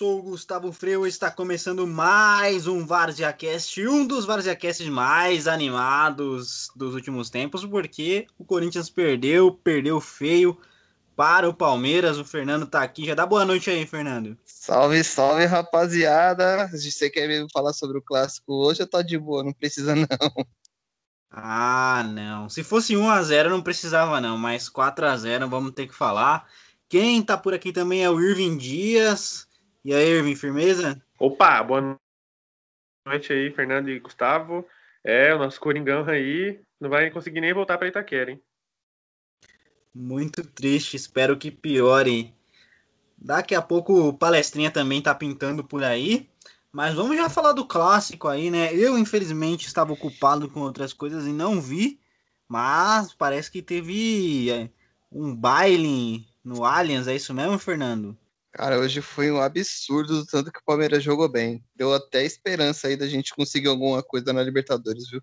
[0.00, 6.70] Sou o Gustavo Freio e está começando mais um VarziaCast, um dos VarziaCasts mais animados
[6.74, 10.56] dos últimos tempos, porque o Corinthians perdeu, perdeu feio
[11.14, 12.16] para o Palmeiras.
[12.16, 14.38] O Fernando tá aqui, já dá boa noite aí, Fernando.
[14.42, 16.66] Salve, salve rapaziada.
[16.68, 19.94] Se você quer mesmo falar sobre o clássico hoje, eu tô de boa, não precisa
[19.94, 20.06] não.
[21.30, 22.48] Ah, não.
[22.48, 25.94] Se fosse 1 a 0 não precisava não, mas 4 a 0 vamos ter que
[25.94, 26.48] falar.
[26.88, 29.49] Quem tá por aqui também é o Irving Dias.
[29.82, 31.02] E aí, Irving, firmeza?
[31.18, 31.98] Opa, boa
[33.06, 34.66] noite aí, Fernando e Gustavo.
[35.02, 38.42] É, o nosso Coringão aí não vai conseguir nem voltar para Itaquera, hein?
[39.94, 42.34] Muito triste, espero que piore.
[43.16, 46.28] Daqui a pouco o palestrinha também tá pintando por aí.
[46.70, 48.74] Mas vamos já falar do clássico aí, né?
[48.74, 51.98] Eu, infelizmente, estava ocupado com outras coisas e não vi.
[52.46, 54.70] Mas parece que teve é,
[55.10, 58.16] um baile no Allianz, é isso mesmo, Fernando?
[58.52, 61.64] Cara, hoje foi um absurdo do tanto que o Palmeiras jogou bem.
[61.74, 65.22] Deu até esperança aí da gente conseguir alguma coisa na Libertadores, viu?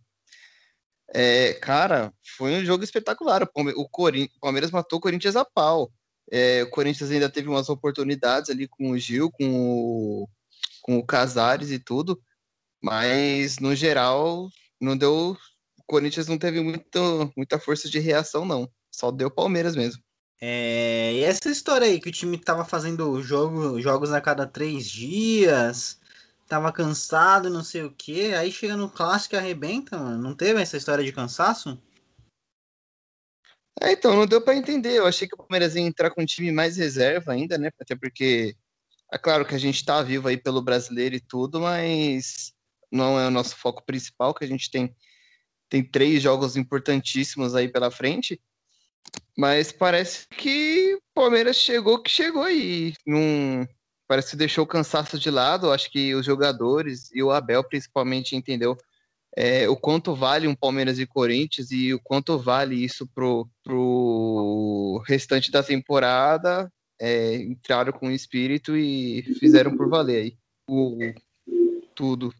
[1.14, 3.44] É, cara, foi um jogo espetacular.
[3.44, 3.90] O, Palme o,
[4.40, 5.92] Palmeiras matou o Corinthians a pau.
[6.32, 10.30] É, o Corinthians ainda teve umas oportunidades ali com o Gil, com o,
[10.82, 12.22] com o Casares e tudo,
[12.82, 14.50] mas no geral
[14.80, 15.38] não deu.
[15.78, 18.70] O Corinthians não teve muito, muita força de reação, não.
[18.92, 20.04] Só deu Palmeiras mesmo.
[20.40, 24.88] É, e essa história aí que o time tava fazendo jogo, jogos a cada três
[24.90, 26.00] dias,
[26.48, 30.22] tava cansado, não sei o que, aí chega no clássico e arrebenta, mano.
[30.22, 31.82] Não teve essa história de cansaço?
[33.82, 34.98] É, então, não deu para entender.
[34.98, 37.70] Eu achei que o Palmeiras ia entrar com um time mais reserva ainda, né?
[37.80, 38.56] Até porque
[39.12, 42.54] é claro que a gente tá vivo aí pelo brasileiro e tudo, mas
[42.92, 44.96] não é o nosso foco principal, que a gente tem,
[45.70, 48.42] tem três jogos importantíssimos aí pela frente.
[49.38, 52.46] Mas parece que o Palmeiras chegou que chegou.
[53.06, 53.66] Num...
[54.08, 55.72] Parece que deixou o cansaço de lado.
[55.72, 58.76] Acho que os jogadores e o Abel principalmente entendeu
[59.36, 65.04] é, o quanto vale um Palmeiras e Corinthians e o quanto vale isso pro, pro
[65.06, 66.72] restante da temporada.
[67.00, 70.38] É, entraram com espírito e fizeram por valer aí
[70.68, 70.98] o,
[71.94, 72.34] tudo.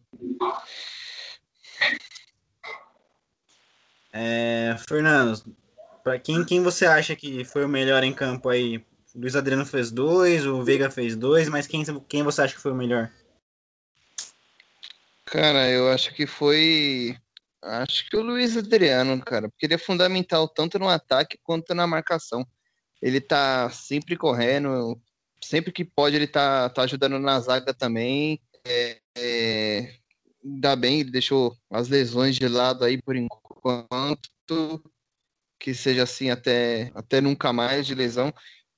[4.12, 5.56] É, Fernando,
[6.08, 8.82] para quem, quem você acha que foi o melhor em campo aí?
[9.14, 12.72] Luiz Adriano fez dois, o Veiga fez dois, mas quem, quem você acha que foi
[12.72, 13.10] o melhor?
[15.26, 17.14] Cara, eu acho que foi.
[17.62, 21.86] Acho que o Luiz Adriano, cara, porque ele é fundamental tanto no ataque quanto na
[21.86, 22.46] marcação.
[23.02, 24.98] Ele tá sempre correndo,
[25.44, 28.40] sempre que pode ele tá, tá ajudando na zaga também.
[28.66, 29.94] É, é,
[30.78, 34.82] bem, ele deixou as lesões de lado aí por enquanto
[35.58, 38.32] que seja assim até, até nunca mais de lesão,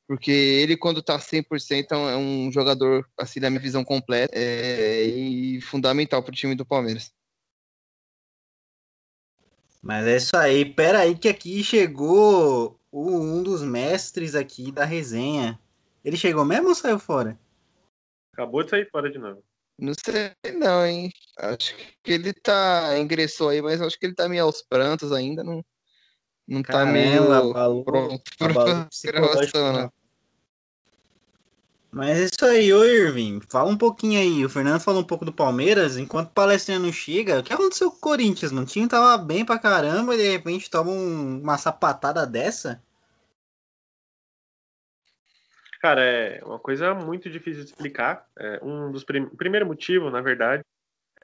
[0.06, 5.60] porque ele, quando tá 100%, é um jogador, assim, da minha visão completa, é, e
[5.60, 7.12] fundamental pro time do Palmeiras.
[9.82, 14.84] Mas é isso aí, pera aí que aqui chegou o, um dos mestres aqui da
[14.84, 15.58] resenha.
[16.04, 17.38] Ele chegou mesmo ou saiu fora?
[18.32, 19.42] Acabou de sair fora de novo.
[19.78, 21.10] Não sei não, hein?
[21.38, 22.98] Acho que ele tá.
[22.98, 25.64] ingressou aí, mas acho que ele tá meio aos prantos ainda, não,
[26.50, 28.48] não tá Caramba, meio abalou, pronto pra
[29.06, 29.90] gravação, né?
[31.92, 33.40] Mas é isso aí, ô Irving.
[33.48, 34.44] Fala um pouquinho aí.
[34.44, 35.96] O Fernando falou um pouco do Palmeiras.
[35.96, 38.52] Enquanto o Palestrinha não chega, o que aconteceu com o Corinthians?
[38.52, 42.80] No time tava bem pra caramba e de repente toma um, uma sapatada dessa?
[45.80, 48.24] Cara, é uma coisa muito difícil de explicar.
[48.38, 49.26] É um dos prim...
[49.26, 50.62] primeiro motivo, na verdade,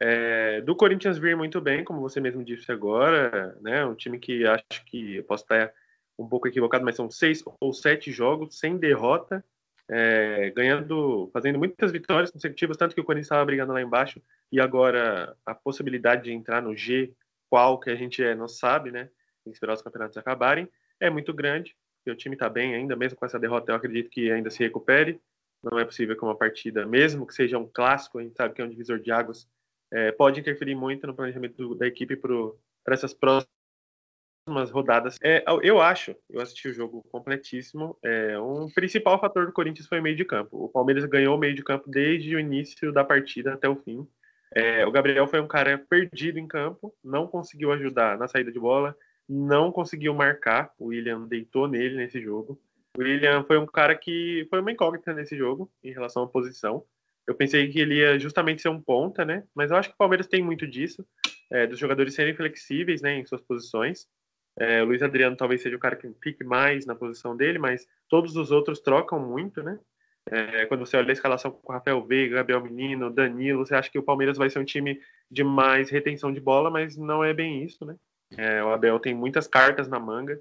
[0.01, 3.85] é, do Corinthians vir muito bem, como você mesmo disse agora, né?
[3.85, 5.73] Um time que acho que eu posso estar
[6.19, 9.45] um pouco equivocado, mas são seis ou sete jogos sem derrota,
[9.89, 14.21] é, ganhando, fazendo muitas vitórias consecutivas, tanto que o Corinthians estava brigando lá embaixo
[14.51, 17.13] e agora a possibilidade de entrar no G,
[17.49, 19.05] qual que a gente é, não sabe, né?
[19.45, 20.69] Tem que esperar os campeonatos acabarem,
[21.01, 21.75] é muito grande.
[22.05, 24.63] E o time está bem ainda, mesmo com essa derrota, eu acredito que ainda se
[24.63, 25.21] recupere.
[25.63, 28.63] Não é possível que uma partida, mesmo que seja um clássico, a gente sabe que
[28.63, 29.49] é um divisor de águas,
[29.93, 33.47] é, pode interferir muito no planejamento do, da equipe para essas próximas
[34.71, 35.17] rodadas.
[35.23, 37.97] É, eu acho, eu assisti o jogo completíssimo.
[38.03, 40.65] É, um principal fator do Corinthians foi o meio de campo.
[40.65, 44.07] O Palmeiras ganhou o meio de campo desde o início da partida até o fim.
[44.55, 48.59] É, o Gabriel foi um cara perdido em campo, não conseguiu ajudar na saída de
[48.59, 48.97] bola,
[49.29, 50.73] não conseguiu marcar.
[50.79, 52.59] O William deitou nele nesse jogo.
[52.97, 56.85] O William foi um cara que foi uma incógnita nesse jogo em relação à posição.
[57.27, 59.45] Eu pensei que ele ia justamente ser um ponta, né?
[59.55, 61.05] Mas eu acho que o Palmeiras tem muito disso,
[61.51, 64.07] é, dos jogadores serem flexíveis, né, em suas posições.
[64.59, 67.87] É, o Luiz Adriano talvez seja o cara que fique mais na posição dele, mas
[68.09, 69.79] todos os outros trocam muito, né?
[70.29, 73.99] É, quando você olha a escalação com Rafael Veiga, Gabriel Menino, Danilo, você acha que
[73.99, 75.01] o Palmeiras vai ser um time
[75.31, 77.97] de mais retenção de bola, mas não é bem isso, né?
[78.37, 80.41] É, o Abel tem muitas cartas na manga,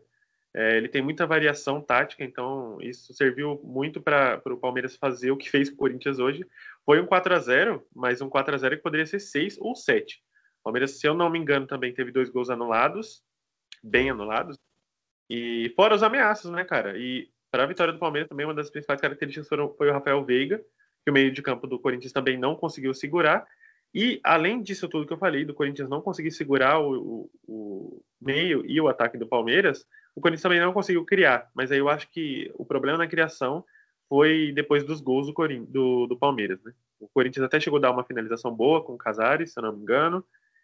[0.55, 5.37] é, ele tem muita variação tática, então isso serviu muito para o Palmeiras fazer o
[5.37, 6.47] que fez com o Corinthians hoje.
[6.85, 9.75] Foi um 4 a 0 mas um 4 a 0 que poderia ser 6 ou
[9.75, 10.21] 7.
[10.61, 13.23] O Palmeiras, se eu não me engano, também teve dois gols anulados,
[13.83, 14.57] bem anulados,
[15.29, 16.97] e fora os ameaças, né, cara?
[16.97, 20.23] E para a vitória do Palmeiras também uma das principais características foram, foi o Rafael
[20.23, 20.63] Veiga,
[21.03, 23.47] que o meio de campo do Corinthians também não conseguiu segurar.
[23.93, 28.03] E além disso tudo que eu falei, do Corinthians não conseguir segurar o, o, o
[28.19, 29.85] meio e o ataque do Palmeiras,
[30.15, 31.49] o Corinthians também não conseguiu criar.
[31.55, 33.63] Mas aí eu acho que o problema na criação
[34.07, 35.33] foi depois dos gols do,
[35.67, 36.73] do, do Palmeiras, né?
[36.99, 39.73] O Corinthians até chegou a dar uma finalização boa com o Casares, se eu não
[39.73, 40.23] me engano.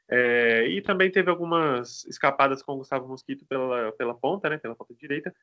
[0.09, 4.57] É, e também teve algumas escapadas com o Gustavo Mosquito pela, pela ponta, né?
[4.57, 5.33] Pela ponta direita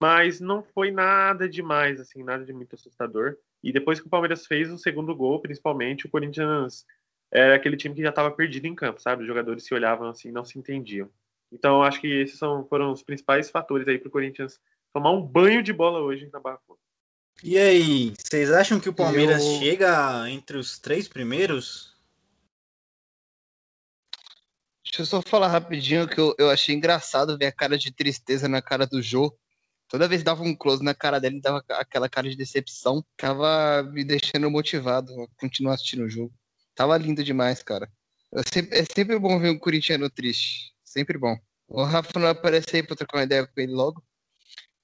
[0.00, 3.36] mas não foi nada demais, assim, nada de muito assustador.
[3.62, 6.84] E depois que o Palmeiras fez o segundo gol, principalmente, o Corinthians
[7.32, 9.22] era aquele time que já estava perdido em campo, sabe?
[9.22, 11.10] Os jogadores se olhavam assim, não se entendiam.
[11.50, 14.60] Então, acho que esses são, foram os principais fatores aí para o Corinthians
[14.92, 16.60] tomar um banho de bola hoje na Barra
[17.42, 19.58] E aí, vocês acham que o Palmeiras Eu...
[19.58, 21.94] chega entre os três primeiros?
[24.84, 28.48] Deixa eu só falar rapidinho que eu, eu achei engraçado ver a cara de tristeza
[28.48, 29.36] na cara do Jô
[29.88, 33.04] Toda vez que dava um close na cara dele, dava aquela cara de decepção.
[33.16, 36.34] Tava me deixando motivado a continuar assistindo o jogo.
[36.74, 37.88] Tava lindo demais, cara.
[38.52, 40.74] Sempre, é sempre bom ver um corintiano triste.
[40.84, 41.36] Sempre bom.
[41.68, 44.02] O Rafa não aparece aí pra trocar uma ideia com ele logo.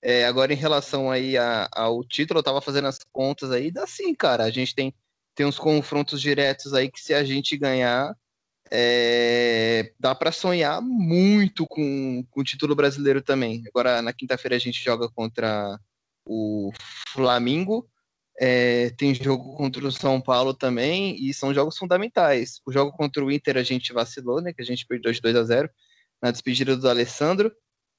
[0.03, 3.87] É, agora, em relação aí a, ao título, eu tava fazendo as contas aí, dá
[3.87, 4.45] sim, cara.
[4.45, 4.93] A gente tem,
[5.35, 8.13] tem uns confrontos diretos aí que se a gente ganhar,
[8.71, 13.63] é, dá para sonhar muito com, com o título brasileiro também.
[13.69, 15.79] Agora, na quinta-feira, a gente joga contra
[16.27, 16.73] o
[17.11, 17.89] Flamengo.
[18.41, 22.61] É, tem jogo contra o São Paulo também, e são jogos fundamentais.
[22.67, 24.53] O jogo contra o Inter a gente vacilou, né?
[24.53, 25.71] Que a gente perdeu de 2 a 0
[26.21, 27.53] na despedida do Alessandro,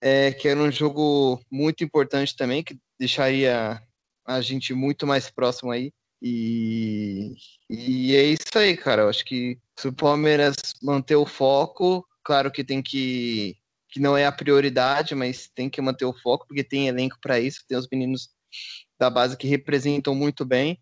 [0.03, 3.81] é, que era um jogo muito importante também, que deixaria
[4.25, 5.93] a gente muito mais próximo aí
[6.25, 7.35] e,
[7.69, 9.01] e é isso aí, cara.
[9.01, 13.57] Eu acho que se o Palmeiras manter o foco, claro que tem que.
[13.89, 17.41] que não é a prioridade, mas tem que manter o foco, porque tem elenco para
[17.41, 18.29] isso, tem os meninos
[18.97, 20.79] da base que representam muito bem.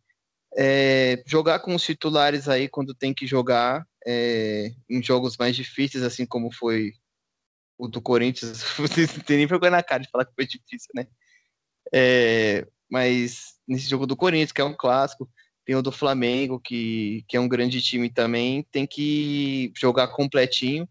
[0.55, 6.03] É, jogar com os titulares aí quando tem que jogar é, em jogos mais difíceis,
[6.03, 6.91] assim como foi
[7.81, 8.63] o do Corinthians.
[8.77, 11.07] Vocês não tem nem vergonha na cara de falar que foi difícil, né?
[11.91, 15.27] É, mas nesse jogo do Corinthians, que é um clássico,
[15.65, 20.87] tem o do Flamengo, que, que é um grande time também, tem que jogar completinho.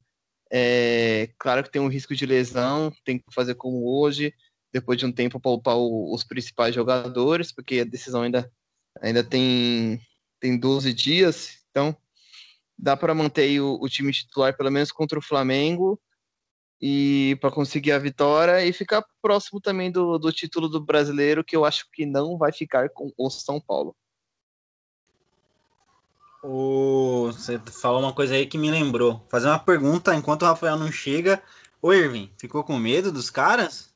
[0.53, 4.35] É, claro que tem um risco de lesão, tem que fazer como hoje,
[4.73, 8.51] depois de um tempo poupar o, os principais jogadores, porque a decisão ainda,
[9.01, 10.01] ainda tem,
[10.41, 11.97] tem 12 dias, então
[12.77, 16.01] dá para manter o, o time titular pelo menos contra o Flamengo
[16.81, 21.55] e para conseguir a vitória e ficar próximo também do, do título do brasileiro, que
[21.55, 23.95] eu acho que não vai ficar com o São Paulo.
[26.43, 27.27] O...
[27.27, 29.23] Você falou uma coisa aí que me lembrou.
[29.29, 31.43] Fazer uma pergunta enquanto o Rafael não chega.
[31.83, 33.95] Ô, Irving, ficou com medo dos caras?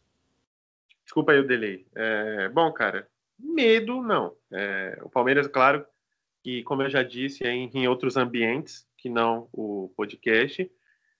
[1.04, 1.86] Desculpa aí o delay.
[1.94, 2.50] É...
[2.50, 4.34] Bom, cara, medo não.
[4.52, 5.00] É...
[5.02, 5.86] O Palmeiras, claro,
[6.42, 10.70] que como eu já disse, é em, em outros ambientes que não o podcast,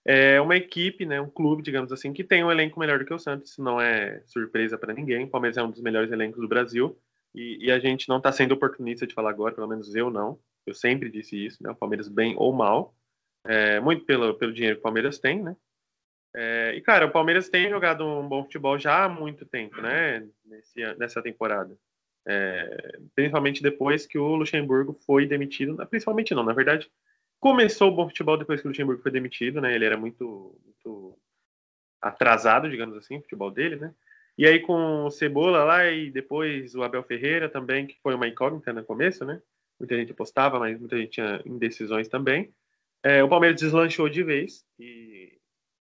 [0.05, 3.13] é uma equipe, né, um clube, digamos assim, que tem um elenco melhor do que
[3.13, 3.51] o Santos.
[3.51, 5.25] Isso não é surpresa para ninguém.
[5.25, 6.97] O Palmeiras é um dos melhores elencos do Brasil
[7.33, 10.39] e, e a gente não está sendo oportunista de falar agora, pelo menos eu não.
[10.65, 11.71] Eu sempre disse isso, né?
[11.71, 12.95] O Palmeiras bem ou mal,
[13.43, 15.55] é, muito pelo, pelo dinheiro que o Palmeiras tem, né?
[16.35, 20.27] É, e cara, o Palmeiras tem jogado um bom futebol já há muito tempo, né?
[20.45, 21.75] Nesse, nessa temporada.
[22.27, 25.75] É, principalmente depois que o Luxemburgo foi demitido.
[25.87, 26.89] Principalmente não, na verdade,
[27.39, 29.73] começou o bom futebol depois que o Luxemburgo foi demitido, né?
[29.73, 31.17] Ele era muito, muito
[32.01, 33.93] atrasado, digamos assim, o futebol dele, né?
[34.37, 38.27] E aí com o Cebola lá e depois o Abel Ferreira também, que foi uma
[38.27, 39.41] incógnita no começo, né?
[39.79, 42.53] Muita gente apostava, mas muita gente tinha indecisões também.
[43.01, 45.37] É, o Palmeiras deslanchou de vez e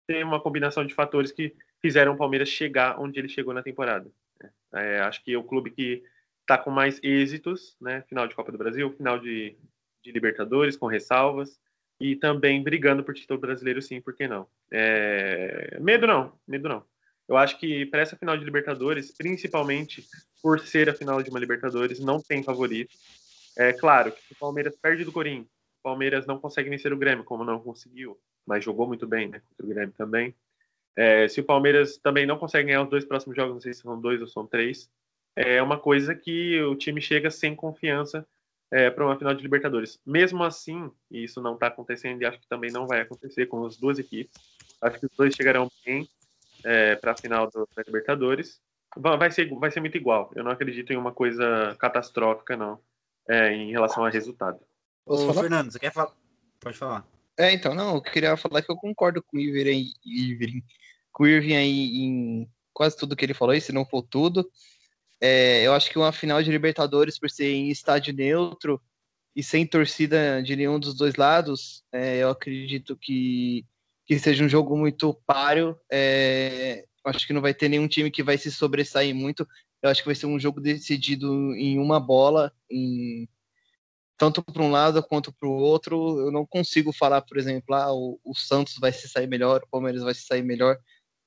[0.05, 4.11] tem uma combinação de fatores que fizeram o Palmeiras chegar onde ele chegou na temporada.
[4.41, 4.51] Né?
[4.73, 6.03] É, acho que é o clube que
[6.41, 8.01] está com mais êxitos, né?
[8.03, 9.57] Final de Copa do Brasil, final de
[10.03, 11.59] de Libertadores, com ressalvas,
[11.99, 14.47] e também brigando por título brasileiro, sim, por que não?
[14.71, 15.77] É...
[15.79, 16.83] Medo não, medo não.
[17.27, 20.05] Eu acho que para essa final de Libertadores, principalmente
[20.41, 22.93] por ser a final de uma Libertadores, não tem favorito.
[23.57, 25.47] É claro que se o Palmeiras perde do Corinthians,
[25.79, 29.41] o Palmeiras não consegue vencer o Grêmio, como não conseguiu, mas jogou muito bem, né?
[29.49, 30.35] Contra o Grêmio também.
[30.95, 33.81] É, se o Palmeiras também não consegue ganhar os dois próximos jogos, não sei se
[33.81, 34.89] são dois ou são três,
[35.35, 38.27] é uma coisa que o time chega sem confiança
[38.73, 39.99] é, para uma final de Libertadores.
[40.03, 43.63] Mesmo assim, e isso não está acontecendo e acho que também não vai acontecer com
[43.65, 44.33] as duas equipes,
[44.81, 46.09] acho que os dois chegarão bem
[46.65, 48.59] é, para a final do, da Libertadores.
[48.97, 50.31] Vai ser, vai ser muito igual.
[50.35, 52.79] Eu não acredito em uma coisa catastrófica, não,
[53.29, 54.59] é, em relação a resultado.
[55.05, 56.11] Ô, Fernando, você quer falar?
[56.59, 57.05] Pode falar.
[57.37, 60.63] É, então, não, eu queria falar que eu concordo com o Irving, Irving,
[61.11, 64.49] com o Irving aí em quase tudo que ele falou, e se não for tudo.
[65.25, 68.81] É, eu acho que uma final de Libertadores, por ser em estádio neutro
[69.33, 73.65] e sem torcida de nenhum dos dois lados, é, eu acredito que,
[74.05, 75.79] que seja um jogo muito páreo.
[75.89, 79.47] É, acho que não vai ter nenhum time que vai se sobressair muito.
[79.81, 83.25] Eu acho que vai ser um jogo decidido em uma bola, em,
[84.17, 86.19] tanto para um lado quanto para o outro.
[86.19, 89.69] Eu não consigo falar, por exemplo, ah, o, o, Santos vai se sair melhor, o
[89.69, 90.77] Palmeiras vai se sair melhor,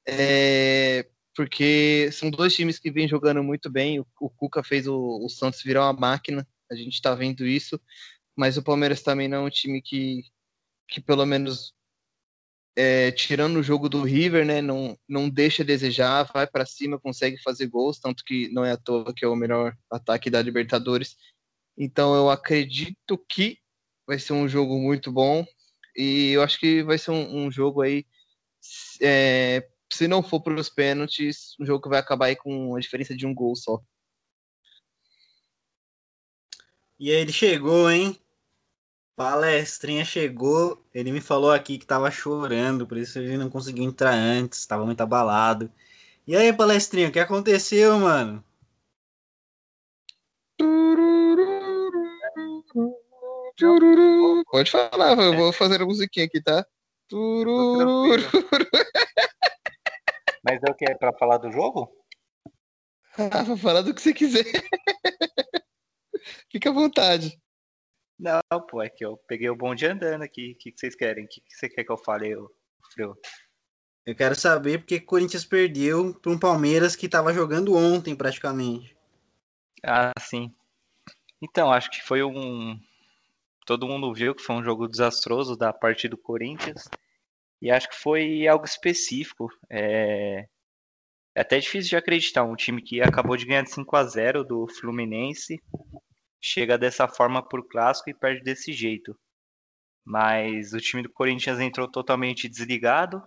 [0.06, 4.00] é, porque são dois times que vêm jogando muito bem.
[4.00, 7.78] O, o Cuca fez o, o, Santos virar uma máquina, a gente está vendo isso,
[8.34, 10.24] mas o Palmeiras também não é um time que,
[10.88, 11.74] que pelo menos
[12.74, 16.98] é, tirando o jogo do River, né, não, não deixa a desejar, vai para cima,
[16.98, 20.40] consegue fazer gols, tanto que não é à toa que é o melhor ataque da
[20.40, 21.16] Libertadores.
[21.76, 23.58] Então eu acredito que
[24.06, 25.44] vai ser um jogo muito bom
[25.94, 28.06] e eu acho que vai ser um, um jogo aí,
[29.02, 32.80] é, se não for para os pênaltis, um jogo que vai acabar aí com a
[32.80, 33.80] diferença de um gol só.
[36.98, 38.18] E aí ele chegou, hein?
[39.16, 44.12] Palestrinha chegou, ele me falou aqui que tava chorando, por isso ele não conseguiu entrar
[44.12, 45.72] antes, tava muito abalado.
[46.26, 48.44] E aí, Palestrinha, o que aconteceu, mano?
[54.50, 56.66] Pode falar, eu vou fazer a musiquinha aqui, tá?
[60.46, 60.84] Mas é o que?
[60.84, 61.92] É pra falar do jogo?
[63.18, 64.44] Ah, pra falar do que você quiser.
[66.52, 67.40] Fica à vontade.
[68.18, 70.52] Não, pô, é que eu peguei o bonde andando aqui.
[70.52, 71.24] O que, que vocês querem?
[71.24, 72.36] O que, que você quer que eu fale,
[72.92, 73.16] Frio?
[74.04, 78.94] Eu quero saber porque o Corinthians perdeu para um Palmeiras que estava jogando ontem, praticamente.
[79.82, 80.54] Ah, sim.
[81.40, 82.78] Então, acho que foi um.
[83.64, 86.86] Todo mundo viu que foi um jogo desastroso da parte do Corinthians.
[87.66, 89.48] E acho que foi algo específico.
[89.68, 90.46] É,
[91.34, 92.44] é até difícil de acreditar.
[92.44, 95.60] Um time que acabou de ganhar de 5 a 0 do Fluminense
[96.40, 99.18] chega dessa forma por clássico e perde desse jeito.
[100.04, 103.20] Mas o time do Corinthians entrou totalmente desligado.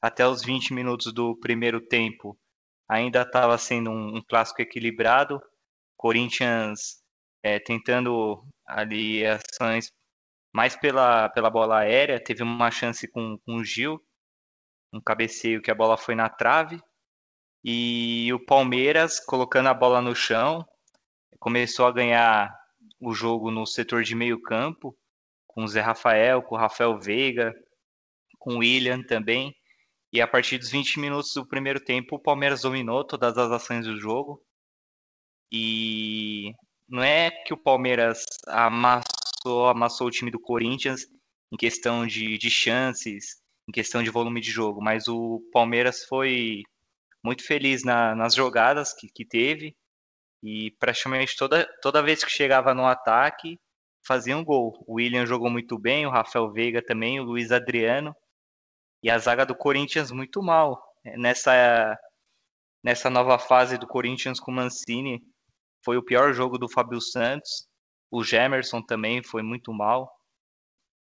[0.00, 2.38] Até os 20 minutos do primeiro tempo
[2.88, 5.38] ainda estava sendo um, um, clássico equilibrado.
[5.98, 7.02] Corinthians
[7.42, 9.92] é, tentando ali ações
[10.52, 12.22] mais pela, pela bola aérea.
[12.22, 14.00] Teve uma chance com, com o Gil,
[14.92, 16.80] um cabeceio que a bola foi na trave.
[17.64, 20.66] E o Palmeiras colocando a bola no chão,
[21.38, 22.54] começou a ganhar
[23.00, 24.96] o jogo no setor de meio campo,
[25.46, 27.54] com o Zé Rafael, com o Rafael Veiga,
[28.38, 29.54] com o William também.
[30.12, 33.86] E a partir dos 20 minutos do primeiro tempo, o Palmeiras dominou todas as ações
[33.86, 34.42] do jogo.
[35.52, 36.52] E
[36.88, 39.09] não é que o Palmeiras amassou,
[39.68, 41.06] amassou o time do Corinthians
[41.52, 46.62] em questão de, de chances, em questão de volume de jogo, mas o Palmeiras foi
[47.24, 49.74] muito feliz na, nas jogadas que, que teve
[50.42, 53.58] e praticamente toda, toda vez que chegava no ataque,
[54.06, 54.82] fazia um gol.
[54.86, 58.14] O William jogou muito bem, o Rafael Veiga também, o Luiz Adriano.
[59.02, 60.82] E a zaga do Corinthians muito mal.
[61.16, 61.98] Nessa,
[62.82, 65.20] nessa nova fase do Corinthians com o Mancini,
[65.84, 67.66] foi o pior jogo do Fábio Santos.
[68.10, 70.10] O Gemerson também foi muito mal.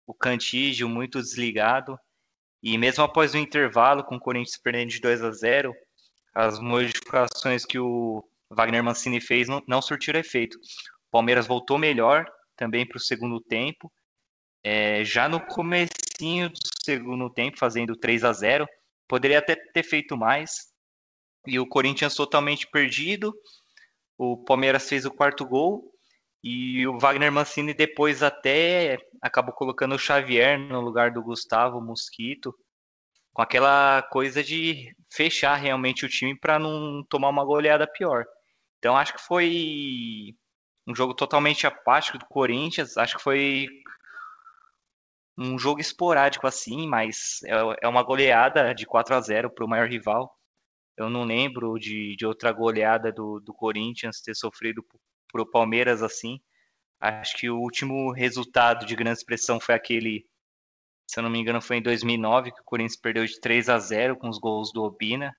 [0.06, 1.99] O Cantígio muito desligado.
[2.62, 5.75] E mesmo após o intervalo, com o Corinthians perdendo de 2 a 0,
[6.35, 10.56] as modificações que o Wagner Mancini fez não, não surtiram efeito.
[10.56, 12.25] O Palmeiras voltou melhor
[12.56, 13.92] também para o segundo tempo.
[14.64, 18.66] É, já no comecinho do segundo tempo, fazendo 3 a 0
[19.09, 20.73] poderia até ter feito mais.
[21.47, 23.35] E o Corinthians totalmente perdido.
[24.16, 25.91] O Palmeiras fez o quarto gol.
[26.42, 32.54] E o Wagner Mancini depois até acabou colocando o Xavier no lugar do Gustavo Mosquito
[33.32, 38.25] com aquela coisa de fechar realmente o time para não tomar uma goleada pior.
[38.78, 40.34] Então acho que foi
[40.87, 42.96] um jogo totalmente apático do Corinthians.
[42.96, 43.68] Acho que foi
[45.38, 49.68] um jogo esporádico assim, mas é, é uma goleada de 4 a 0 para o
[49.68, 50.37] maior rival.
[50.96, 54.84] Eu não lembro de, de outra goleada do, do Corinthians ter sofrido
[55.33, 56.39] para o Palmeiras assim.
[57.01, 60.25] Acho que o último resultado de grande expressão foi aquele,
[61.07, 63.79] se eu não me engano, foi em 2009 que o Corinthians perdeu de 3 a
[63.79, 65.35] 0 com os gols do Obina.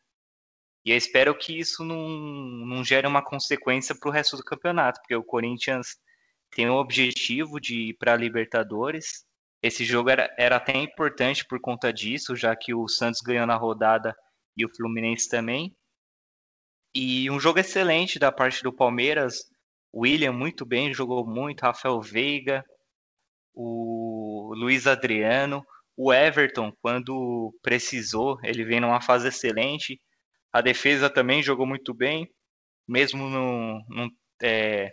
[0.86, 5.00] E eu espero que isso não, não gere uma consequência para o resto do campeonato,
[5.00, 5.98] porque o Corinthians
[6.52, 9.26] tem o objetivo de ir para a Libertadores.
[9.62, 13.56] Esse jogo era, era até importante por conta disso, já que o Santos ganhou na
[13.56, 14.14] rodada
[14.58, 15.74] e o Fluminense também.
[16.94, 19.50] E um jogo excelente da parte do Palmeiras.
[19.94, 21.62] William muito bem, jogou muito.
[21.62, 22.66] Rafael Veiga,
[23.54, 30.02] o Luiz Adriano, o Everton, quando precisou, ele vem numa fase excelente.
[30.52, 32.30] A defesa também jogou muito bem,
[32.88, 34.92] mesmo no, no é,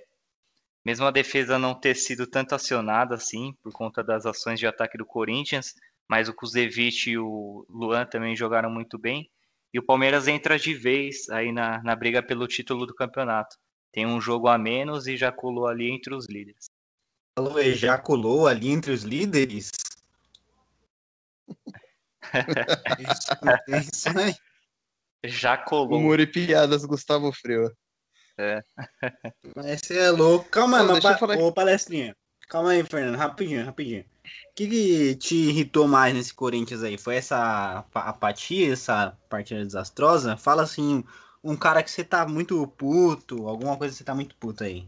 [0.85, 4.97] mesmo a defesa não ter sido tanto acionada assim, por conta das ações de ataque
[4.97, 5.75] do Corinthians,
[6.09, 9.30] mas o Kuzevich e o Luan também jogaram muito bem.
[9.73, 13.57] E o Palmeiras entra de vez aí na, na briga pelo título do campeonato.
[13.92, 16.70] Tem um jogo a menos e já colou ali entre os líderes.
[17.37, 19.70] Falou, já colou ali entre os líderes?
[22.99, 24.35] isso, isso aí.
[25.25, 25.99] Já colou.
[25.99, 27.75] Humor e piadas, Gustavo Freio.
[28.38, 28.62] É.
[29.54, 30.49] Mas você é louco.
[30.49, 31.37] Calma aí, mas, pa...
[31.37, 32.16] ô palestrinha.
[32.49, 34.02] Calma aí, Fernando, rapidinho, rapidinho.
[34.02, 36.99] O que, que, te irritou mais nesse Corinthians aí?
[36.99, 40.36] Foi essa apatia, essa partida desastrosa?
[40.36, 41.04] Fala assim,
[41.42, 44.86] um cara que você tá muito puto, alguma coisa que você tá muito puto aí.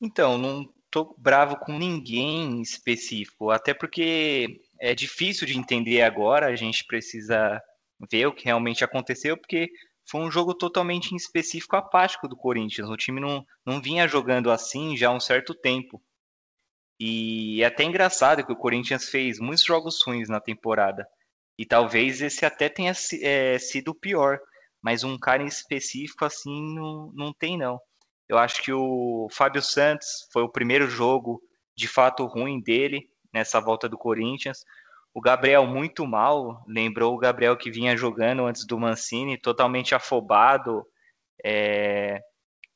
[0.00, 6.56] Então, não tô bravo com ninguém específico, até porque é difícil de entender agora, a
[6.56, 7.62] gente precisa
[8.10, 9.70] ver o que realmente aconteceu, porque
[10.04, 12.88] foi um jogo totalmente em específico apático do Corinthians.
[12.88, 16.02] O time não, não vinha jogando assim já há um certo tempo.
[16.98, 21.06] E é até engraçado que o Corinthians fez muitos jogos ruins na temporada.
[21.58, 24.38] E talvez esse até tenha é, sido o pior.
[24.82, 27.78] Mas um cara em específico assim não, não tem, não.
[28.28, 31.40] Eu acho que o Fábio Santos foi o primeiro jogo
[31.76, 34.64] de fato ruim dele nessa volta do Corinthians.
[35.14, 40.84] O Gabriel muito mal, lembrou o Gabriel que vinha jogando antes do Mancini, totalmente afobado,
[41.44, 42.20] é,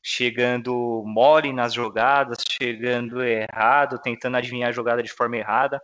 [0.03, 5.81] chegando mole nas jogadas, chegando errado, tentando adivinhar a jogada de forma errada.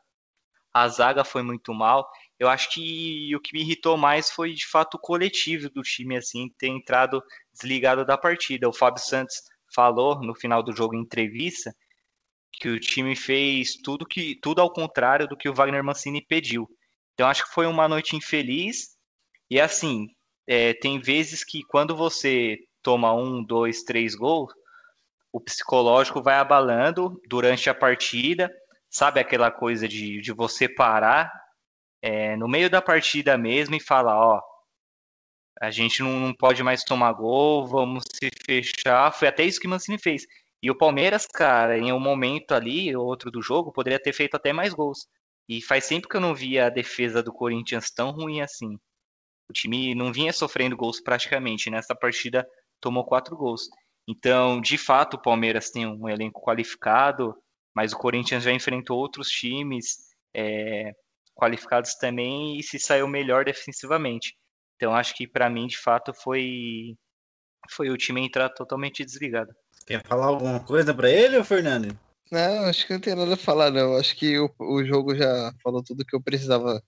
[0.73, 2.08] A zaga foi muito mal.
[2.39, 6.17] Eu acho que o que me irritou mais foi de fato o coletivo do time,
[6.17, 8.67] assim, ter entrado desligado da partida.
[8.67, 9.36] O Fábio Santos
[9.74, 11.74] falou no final do jogo em entrevista
[12.54, 16.69] que o time fez tudo que tudo ao contrário do que o Wagner Mancini pediu.
[17.13, 18.96] Então acho que foi uma noite infeliz.
[19.50, 20.08] E assim,
[20.48, 24.52] é, tem vezes que quando você toma um, dois, três gols,
[25.32, 28.52] o psicológico vai abalando durante a partida.
[28.89, 31.32] Sabe aquela coisa de, de você parar
[32.04, 34.42] é, no meio da partida mesmo e falar, ó,
[35.62, 39.10] a gente não, não pode mais tomar gol, vamos se fechar.
[39.13, 40.26] Foi até isso que o Mancini fez.
[40.62, 44.52] E o Palmeiras, cara, em um momento ali, outro do jogo, poderia ter feito até
[44.52, 45.08] mais gols.
[45.48, 48.78] E faz tempo que eu não via a defesa do Corinthians tão ruim assim.
[49.50, 51.70] O time não vinha sofrendo gols praticamente.
[51.70, 52.46] Nessa partida
[52.82, 53.70] tomou quatro gols.
[54.06, 57.34] Então, de fato, o Palmeiras tem um elenco qualificado,
[57.74, 60.94] mas o Corinthians já enfrentou outros times é,
[61.34, 64.36] qualificados também e se saiu melhor defensivamente.
[64.76, 66.96] Então, acho que para mim, de fato, foi
[67.72, 69.54] foi o time entrar totalmente desligado.
[69.88, 71.98] Quer falar alguma coisa para ele, Fernando?
[72.32, 73.96] Não, acho que não tem nada a falar, não.
[73.98, 76.82] Acho que o, o jogo já falou tudo que eu precisava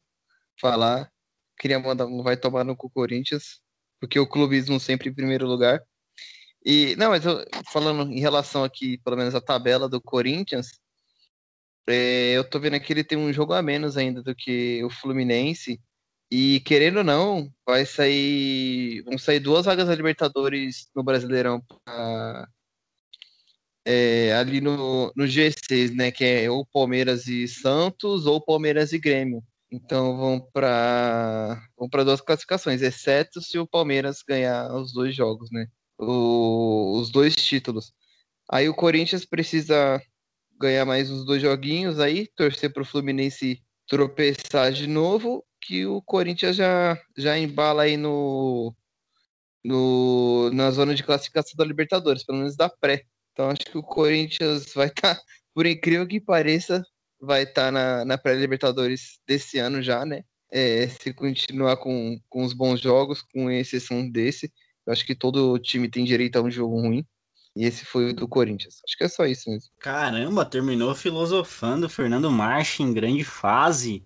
[0.60, 1.10] falar.
[1.58, 3.62] Queria mandar um vai tomar no cu Corinthians,
[4.00, 5.82] porque o clubismo sempre em primeiro lugar.
[6.66, 10.80] E, não, mas eu, falando em relação aqui, pelo menos a tabela do Corinthians,
[11.88, 14.90] é, eu tô vendo que ele tem um jogo a menos ainda do que o
[14.90, 15.80] Fluminense.
[16.32, 19.02] E querendo ou não, vai sair.
[19.04, 22.48] Vão sair duas vagas da Libertadores no Brasileirão pra,
[23.86, 26.12] é, ali no, no G6, né?
[26.12, 29.44] Que é ou Palmeiras e Santos ou Palmeiras e Grêmio.
[29.72, 35.52] Então vão para vão para duas classificações, exceto se o Palmeiras ganhar os dois jogos,
[35.52, 35.68] né?
[36.00, 37.94] O, os dois títulos.
[38.50, 40.02] Aí o Corinthians precisa
[40.60, 46.02] ganhar mais uns dois joguinhos aí, torcer para o Fluminense tropeçar de novo, que o
[46.02, 48.76] Corinthians já, já embala aí no,
[49.64, 53.04] no, na zona de classificação da Libertadores, pelo menos da pré.
[53.32, 55.22] Então acho que o Corinthians vai estar, tá,
[55.54, 56.84] por incrível que pareça,
[57.20, 60.24] vai estar tá na, na pré-Libertadores desse ano já, né?
[60.52, 64.52] É, se continuar com, com os bons jogos, com exceção desse,
[64.86, 67.06] eu acho que todo time tem direito a um jogo ruim.
[67.56, 68.82] E esse foi o do Corinthians.
[68.86, 69.70] Acho que é só isso mesmo.
[69.80, 74.04] Caramba, terminou filosofando Fernando Marcha em grande fase.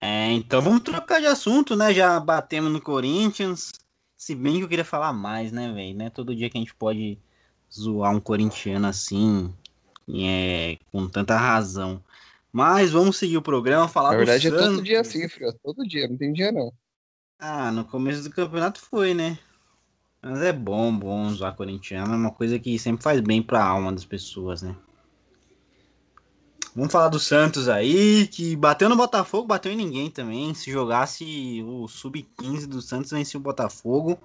[0.00, 1.92] É, então vamos trocar de assunto, né?
[1.92, 3.70] Já batemos no Corinthians.
[4.16, 5.94] Se bem que eu queria falar mais, né, velho?
[5.94, 6.10] Né?
[6.10, 7.18] Todo dia que a gente pode
[7.72, 9.52] zoar um corintiano assim,
[10.08, 12.02] é, com tanta razão.
[12.50, 15.52] Mas vamos seguir o programa, falar Na verdade do é todo dia assim, filho.
[15.62, 16.72] Todo dia, não tem dia não.
[17.38, 19.38] Ah, no começo do campeonato foi, né?
[20.26, 23.92] Mas é bom, bom usar corintiano, é uma coisa que sempre faz bem pra alma
[23.92, 24.74] das pessoas, né?
[26.74, 30.54] Vamos falar do Santos aí, que bateu no Botafogo, bateu em ninguém também.
[30.54, 34.18] Se jogasse o Sub-15 do Santos, vencia o Botafogo.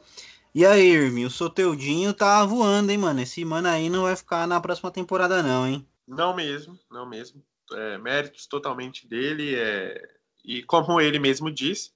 [0.56, 3.20] E aí, Irving, o Soteudinho tá voando, hein, mano?
[3.20, 5.86] Esse mano aí não vai ficar na próxima temporada, não, hein?
[6.08, 7.44] Não mesmo, não mesmo.
[7.74, 9.54] É, méritos totalmente dele.
[9.54, 10.02] É...
[10.46, 11.92] E como ele mesmo disse,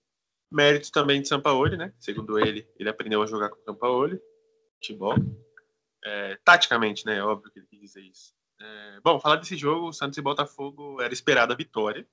[0.53, 1.93] méritos também de Sampaoli, né?
[1.99, 4.19] Segundo ele, ele aprendeu a jogar com o Sampaoli,
[4.75, 5.15] futebol.
[6.05, 7.23] É, taticamente, né?
[7.23, 8.33] Óbvio que ele quis dizer isso.
[8.61, 12.07] É, bom, falar desse jogo, Santos e Botafogo era esperada a vitória.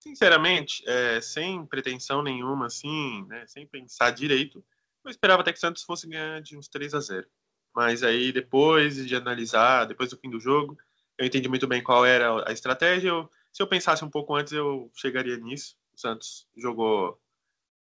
[0.00, 4.64] Sinceramente, é, sem pretensão nenhuma, assim, né, sem pensar direito,
[5.04, 7.26] eu esperava até que o Santos fosse ganhar de uns 3 a 0
[7.74, 10.76] Mas aí, depois de analisar, depois do fim do jogo,
[11.16, 13.10] eu entendi muito bem qual era a estratégia.
[13.10, 15.76] Eu, se eu pensasse um pouco antes, eu chegaria nisso.
[15.94, 17.21] O Santos jogou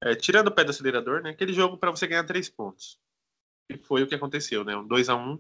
[0.04, 1.30] é, tirando o pé do acelerador, né?
[1.30, 3.00] Aquele jogo para você ganhar três pontos.
[3.70, 4.76] E foi o que aconteceu, né?
[4.76, 5.40] Um 2 a 1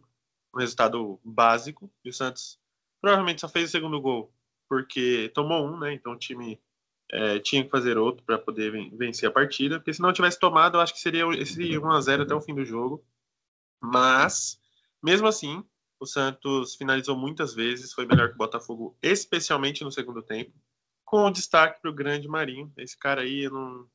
[0.55, 1.91] um resultado básico.
[2.03, 2.59] E o Santos
[3.01, 4.33] provavelmente só fez o segundo gol
[4.69, 5.93] porque tomou um, né?
[5.93, 6.61] Então o time
[7.11, 9.79] é, tinha que fazer outro para poder vencer a partida.
[9.79, 12.41] Porque se não tivesse tomado, eu acho que seria esse 1 a 0 até o
[12.41, 13.05] fim do jogo.
[13.81, 14.59] Mas,
[15.03, 15.61] mesmo assim,
[15.99, 20.53] o Santos finalizou muitas vezes, foi melhor que o Botafogo, especialmente no segundo tempo,
[21.03, 22.71] com destaque para o grande Marinho.
[22.77, 23.87] Esse cara aí não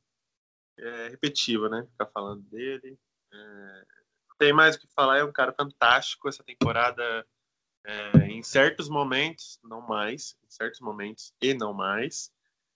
[0.78, 1.86] é repetitivo, né?
[1.90, 2.98] Ficar falando dele.
[3.32, 3.84] É,
[4.38, 7.26] tem mais o que falar, é um cara fantástico essa temporada.
[7.84, 12.30] É, em certos momentos, não mais, em certos momentos e não mais,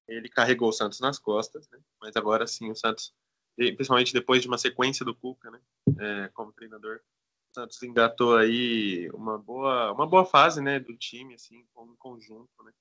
[0.09, 1.79] ele carregou o Santos nas costas, né?
[2.01, 3.13] mas agora sim o Santos,
[3.57, 5.61] principalmente depois de uma sequência do Cuca, né?
[5.99, 7.01] É, como treinador,
[7.51, 12.63] o Santos engatou aí uma boa, uma boa fase, né, do time, assim, como conjunto,
[12.65, 12.73] né?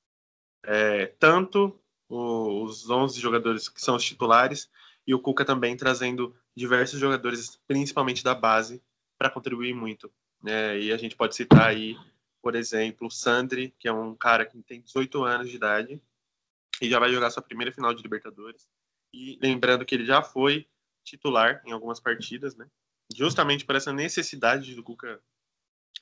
[0.64, 4.70] É, tanto os 11 jogadores que são os titulares
[5.12, 8.82] e o Cuca também trazendo diversos jogadores, principalmente da base,
[9.18, 10.10] para contribuir muito.
[10.42, 10.80] Né?
[10.80, 11.98] E a gente pode citar aí,
[12.42, 16.02] por exemplo, o Sandri, que é um cara que tem 18 anos de idade
[16.82, 18.70] e já vai jogar sua primeira final de Libertadores.
[19.14, 20.66] E lembrando que ele já foi
[21.04, 22.66] titular em algumas partidas, né?
[23.14, 25.22] justamente por essa necessidade do Cuca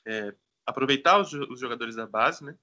[0.06, 0.32] é,
[0.64, 2.56] aproveitar os, os, jogadores da base, né?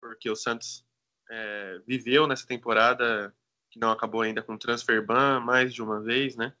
[0.00, 0.86] porque o Santos
[1.28, 3.36] é, viveu nessa temporada
[3.72, 6.54] que não acabou ainda com transfer ban mais de uma vez, né?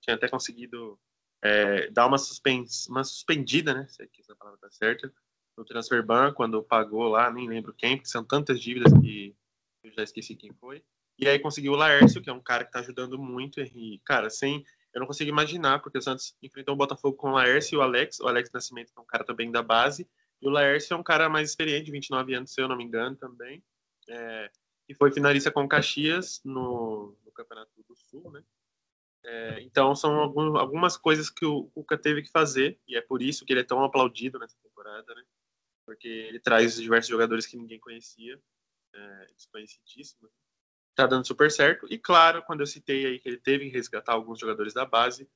[0.00, 0.98] Tinha até conseguido
[1.42, 3.86] é, dar uma, suspens, uma suspendida, né?
[3.88, 5.12] Se essa palavra tá certa,
[5.56, 9.36] no transfer ban quando pagou lá, nem lembro quem, porque são tantas dívidas que
[9.84, 10.82] eu já esqueci quem foi.
[11.16, 13.60] E aí conseguiu o Laércio, que é um cara que tá ajudando muito.
[13.60, 14.64] E, cara, sem.
[14.92, 17.82] Eu não consigo imaginar, porque o Santos enfrentou o Botafogo com o Laércio e o
[17.82, 18.18] Alex.
[18.20, 20.08] O Alex Nascimento, que é um cara também da base.
[20.42, 23.14] E o Laércio é um cara mais experiente, 29 anos, se eu não me engano,
[23.16, 23.62] também.
[24.08, 24.50] É,
[24.90, 28.42] e foi finalista com o Caxias no, no Campeonato do Sul, né?
[29.22, 33.22] É, então são algum, algumas coisas que o Cuca teve que fazer e é por
[33.22, 35.22] isso que ele é tão aplaudido nessa temporada, né?
[35.86, 38.42] Porque ele traz diversos jogadores que ninguém conhecia,
[38.92, 40.32] é, desconhecidíssimos.
[40.96, 41.86] Tá dando super certo.
[41.88, 45.30] E claro, quando eu citei aí que ele teve que resgatar alguns jogadores da base,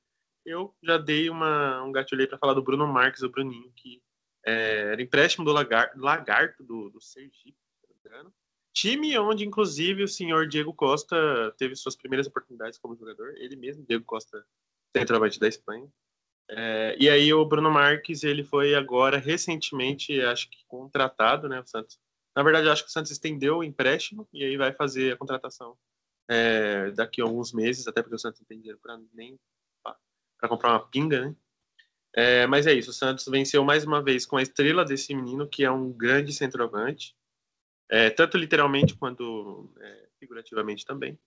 [0.45, 4.03] eu já dei uma, um gatilho para falar do Bruno Marques, o Bruninho, que
[4.45, 8.33] é, era empréstimo do Lagar, Lagarto, do, do Sergipe, se não me engano
[8.75, 11.15] Time onde, inclusive, o senhor Diego Costa
[11.57, 13.33] teve suas primeiras oportunidades como jogador.
[13.37, 14.45] Ele mesmo, Diego Costa,
[14.95, 15.89] centroavante da Espanha.
[16.49, 21.65] É, e aí o Bruno Marques, ele foi agora, recentemente, acho que contratado, né, o
[21.65, 21.97] Santos.
[22.35, 25.77] Na verdade, acho que o Santos estendeu o empréstimo e aí vai fazer a contratação
[26.29, 29.39] é, daqui a alguns meses, até porque o Santos não tem dinheiro para nem
[30.37, 31.35] para comprar uma pinga, né?
[32.13, 35.47] É, mas é isso, o Santos venceu mais uma vez com a estrela desse menino,
[35.47, 37.15] que é um grande centroavante
[37.89, 41.17] é, tanto literalmente quanto é, figurativamente também.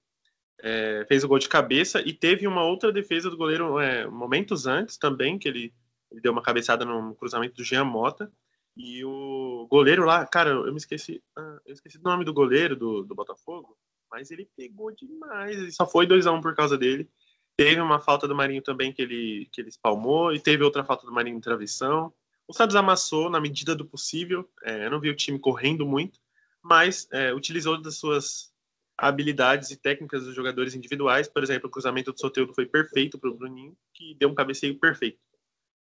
[0.61, 4.66] É, fez o gol de cabeça e teve uma outra defesa do goleiro é, momentos
[4.66, 5.73] antes também, que ele,
[6.11, 8.31] ele, deu uma cabeçada no cruzamento do Jean Mota.
[8.77, 12.77] E o goleiro lá, cara, eu me esqueci, ah, eu esqueci do nome do goleiro
[12.77, 13.77] do, do Botafogo,
[14.11, 17.09] mas ele pegou demais, ele só foi 2 a 1 um por causa dele.
[17.57, 21.05] Teve uma falta do Marinho também que ele, que ele espalmou, e teve outra falta
[21.05, 22.12] do Marinho em travessão.
[22.47, 26.21] O Santos amassou na medida do possível, é, eu não vi o time correndo muito,
[26.68, 28.52] mas é, utilizou das suas
[28.96, 31.26] habilidades e técnicas dos jogadores individuais.
[31.26, 34.78] Por exemplo, o cruzamento do Soteldo foi perfeito para o Bruninho, que deu um cabeceio
[34.78, 35.18] perfeito.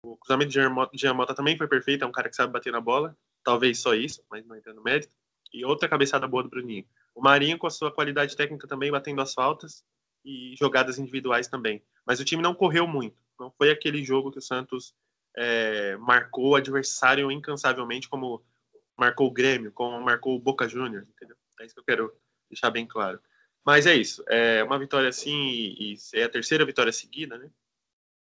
[0.02, 3.16] O cruzamento de Giamota também foi perfeito, é um cara que sabe bater na bola,
[3.42, 5.14] talvez só isso, mas não entrando no mérito.
[5.52, 6.84] E outra cabeçada boa do Bruninho.
[7.14, 9.82] O Marinho, com a sua qualidade técnica também, batendo as faltas
[10.24, 11.82] e jogadas individuais também.
[12.04, 13.16] Mas o time não correu muito.
[13.38, 14.94] Não foi aquele jogo que o Santos
[15.36, 18.42] é, marcou o adversário incansavelmente, como
[18.96, 21.36] marcou o Grêmio, como marcou o Boca Juniors, entendeu?
[21.60, 22.14] É isso que eu quero
[22.48, 23.20] deixar bem claro.
[23.64, 24.24] Mas é isso.
[24.28, 27.50] É uma vitória assim, e, é a terceira vitória seguida, né?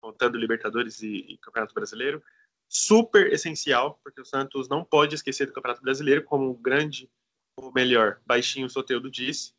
[0.01, 2.23] Contando Libertadores e, e Campeonato Brasileiro.
[2.69, 7.11] Super essencial, porque o Santos não pode esquecer do Campeonato Brasileiro, como o grande,
[7.57, 9.55] ou melhor, baixinho Soteudo disse,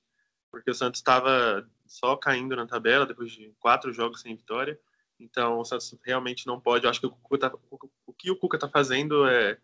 [0.51, 4.79] porque o Santos estava só caindo na tabela depois de quatro jogos sem vitória.
[5.19, 6.85] Então, o Santos realmente não pode.
[6.85, 7.57] Eu acho que o, Cuca tá,
[8.05, 9.59] o que o Cuca está fazendo é,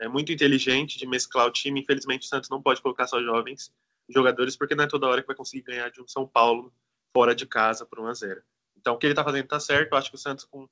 [0.00, 1.80] é muito inteligente de mesclar o time.
[1.80, 3.72] Infelizmente, o Santos não pode colocar só jovens
[4.08, 6.72] jogadores, porque não é toda hora que vai conseguir ganhar de um São Paulo
[7.12, 8.42] fora de casa por 1 a 0
[8.76, 9.92] Então, o que ele está fazendo está certo.
[9.92, 10.68] Eu acho que o Santos, com,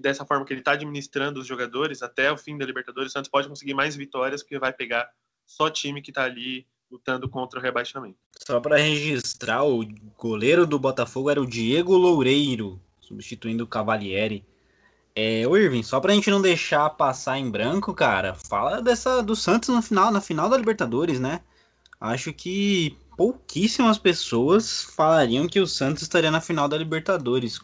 [0.00, 3.30] dessa forma que ele está administrando os jogadores até o fim da Libertadores, o Santos
[3.30, 5.08] pode conseguir mais vitórias, porque vai pegar
[5.46, 8.18] só time que está ali lutando contra o rebaixamento.
[8.46, 9.84] Só para registrar, o
[10.16, 14.44] goleiro do Botafogo era o Diego Loureiro, substituindo o Cavalieri.
[15.16, 19.68] É, Irving, só pra gente não deixar passar em branco, cara, fala dessa do Santos
[19.68, 21.40] no final, na final da Libertadores, né?
[22.00, 27.60] Acho que pouquíssimas pessoas falariam que o Santos estaria na final da Libertadores.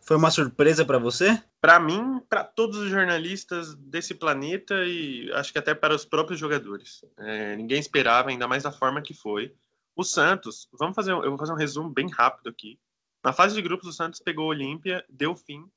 [0.00, 1.38] Foi uma surpresa para você?
[1.60, 6.40] Para mim, para todos os jornalistas desse planeta e acho que até para os próprios
[6.40, 7.04] jogadores.
[7.18, 9.54] É, ninguém esperava, ainda mais da forma que foi.
[9.94, 12.78] O Santos, vamos fazer, eu vou fazer um resumo bem rápido aqui.
[13.22, 15.70] Na fase de grupos, o Santos pegou o Olímpia, deu fim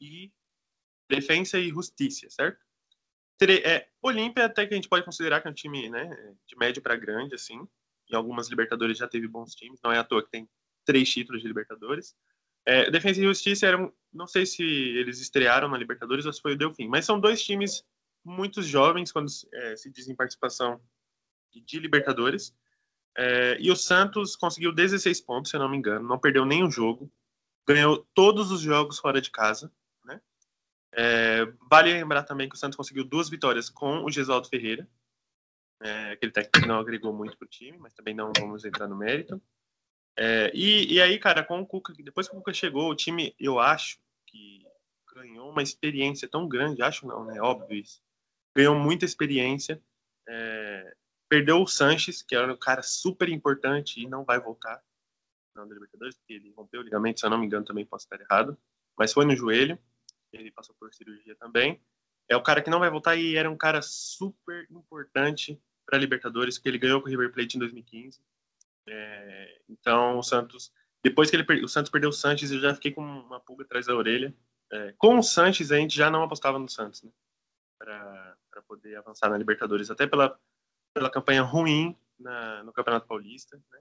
[0.00, 0.32] e
[1.08, 2.64] Defensa e Justiça, certo?
[3.64, 6.82] É, Olímpia até que a gente pode considerar que é um time né, de médio
[6.82, 7.66] para grande, assim.
[8.10, 10.48] Em algumas Libertadores já teve bons times, não é à toa que tem
[10.84, 12.14] três títulos de Libertadores.
[12.66, 16.52] É, Defensa e Justiça eram, não sei se eles estrearam na Libertadores ou se foi
[16.52, 17.82] o Delfim, mas são dois times
[18.24, 20.80] muito jovens quando é, se diz em participação
[21.50, 22.54] de, de Libertadores.
[23.16, 26.70] É, e o Santos conseguiu 16 pontos, se eu não me engano, não perdeu nenhum
[26.70, 27.10] jogo,
[27.66, 29.72] ganhou todos os jogos fora de casa.
[30.92, 34.88] É, vale lembrar também que o Santos conseguiu duas vitórias com o Gesualdo Ferreira,
[35.82, 38.86] é, aquele técnico que não agregou muito para o time, mas também não vamos entrar
[38.86, 39.40] no mérito.
[40.16, 43.34] É, e, e, aí, cara, com o Cuca, depois que o Cuca chegou, o time,
[43.38, 44.66] eu acho que
[45.14, 47.40] ganhou uma experiência tão grande, acho não, né?
[47.40, 48.02] Óbvio isso.
[48.54, 49.82] Ganhou muita experiência.
[50.28, 50.94] É,
[51.28, 54.82] perdeu o Sanches, que era um cara super importante e não vai voltar
[55.54, 58.20] na Libertadores, porque ele rompeu o ligamento, se eu não me engano, também posso estar
[58.20, 58.58] errado.
[58.98, 59.78] Mas foi no joelho,
[60.32, 61.80] ele passou por cirurgia também.
[62.28, 66.58] É o cara que não vai voltar e era um cara super importante para Libertadores,
[66.58, 68.20] que ele ganhou com o River Plate em 2015.
[68.88, 72.92] É, então, o Santos, depois que ele o Santos perdeu o Sanches, eu já fiquei
[72.92, 74.34] com uma pulga atrás da orelha.
[74.72, 77.10] É, com o Sanches, a gente já não apostava no Santos, né?
[77.78, 78.36] Para
[78.68, 80.38] poder avançar na Libertadores, até pela,
[80.94, 83.80] pela campanha ruim na, no Campeonato Paulista, né?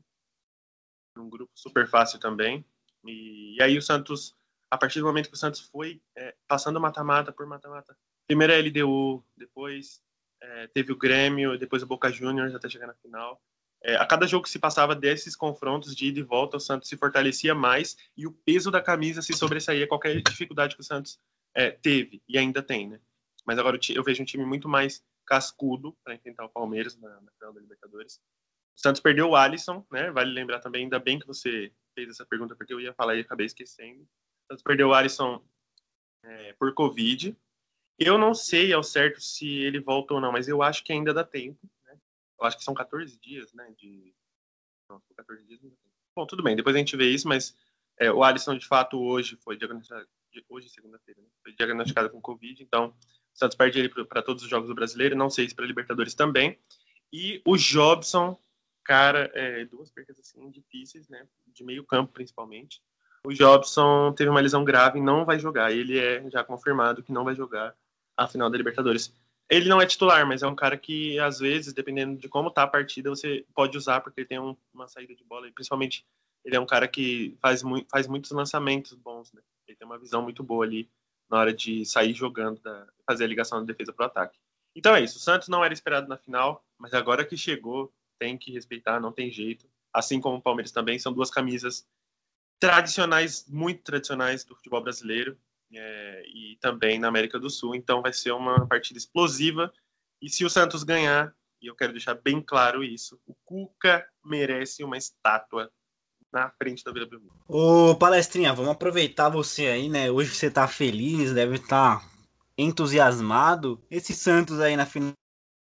[1.18, 2.66] Um grupo super fácil também.
[3.06, 4.36] E, e, aí o Santos,
[4.72, 7.96] a partir do momento que o Santos foi é, passando mata-mata por mata-mata,
[8.28, 10.02] primeiro a LDU, depois
[10.42, 13.42] é, teve o Grêmio, depois o Boca Juniors até chegar na final
[13.82, 16.90] é, a cada jogo que se passava desses confrontos de ida e volta, o Santos
[16.90, 21.18] se fortalecia mais e o peso da camisa se sobressaía qualquer dificuldade que o Santos
[21.54, 23.00] é, teve e ainda tem, né?
[23.46, 27.32] Mas agora eu vejo um time muito mais cascudo para enfrentar o Palmeiras na, na
[27.32, 28.20] final da Libertadores.
[28.78, 30.12] O Santos perdeu o Alisson, né?
[30.12, 33.22] Vale lembrar também, ainda bem que você fez essa pergunta, porque eu ia falar e
[33.22, 34.06] acabei esquecendo.
[34.50, 35.42] Santos perdeu o Alisson
[36.24, 37.36] é, por Covid.
[37.98, 41.14] Eu não sei ao certo se ele volta ou não, mas eu acho que ainda
[41.14, 41.60] dá tempo
[42.40, 43.72] eu acho que são 14 dias, né?
[43.78, 44.14] De.
[44.90, 45.60] Não, 14 dias.
[46.16, 47.56] Bom, tudo bem, depois a gente vê isso, mas
[47.98, 50.08] é, o Alisson, de fato, hoje foi diagnosticado.
[50.48, 51.28] Hoje, segunda-feira, né?
[51.44, 55.16] Foi diagnosticado com Covid, então o Santos perde ele para todos os jogos do brasileiro,
[55.16, 56.60] não sei se para Libertadores também.
[57.12, 58.40] E o Jobson,
[58.84, 61.28] cara, é, duas percas assim difíceis, né?
[61.48, 62.82] De meio campo, principalmente.
[63.26, 65.72] O Jobson teve uma lesão grave e não vai jogar.
[65.72, 67.76] Ele é já confirmado que não vai jogar
[68.16, 69.14] a final da Libertadores.
[69.50, 72.64] Ele não é titular, mas é um cara que, às vezes, dependendo de como tá
[72.64, 75.48] a partida, você pode usar, porque ele tem um, uma saída de bola.
[75.48, 76.06] E, principalmente,
[76.46, 79.42] ele é um cara que faz, mu faz muitos lançamentos bons, né?
[79.68, 80.90] Ele tem uma visão muito boa ali
[81.30, 84.40] na hora de sair jogando, da, fazer a ligação da defesa para o ataque.
[84.76, 85.18] Então é isso.
[85.18, 89.12] O Santos não era esperado na final, mas agora que chegou, tem que respeitar, não
[89.12, 89.68] tem jeito.
[89.94, 91.88] Assim como o Palmeiras também, são duas camisas
[92.60, 95.38] tradicionais, muito tradicionais do futebol brasileiro
[95.74, 97.76] é, e também na América do Sul.
[97.76, 99.72] Então vai ser uma partida explosiva.
[100.22, 104.84] E se o Santos ganhar, e eu quero deixar bem claro isso, o Cuca merece
[104.84, 105.72] uma estátua
[106.32, 107.34] na frente da Vila Belmiro.
[107.48, 110.12] Ô Palestrinha, vamos aproveitar você aí, né?
[110.12, 112.10] Hoje você tá feliz, deve estar tá
[112.58, 113.82] entusiasmado.
[113.90, 115.14] Esse Santos aí na final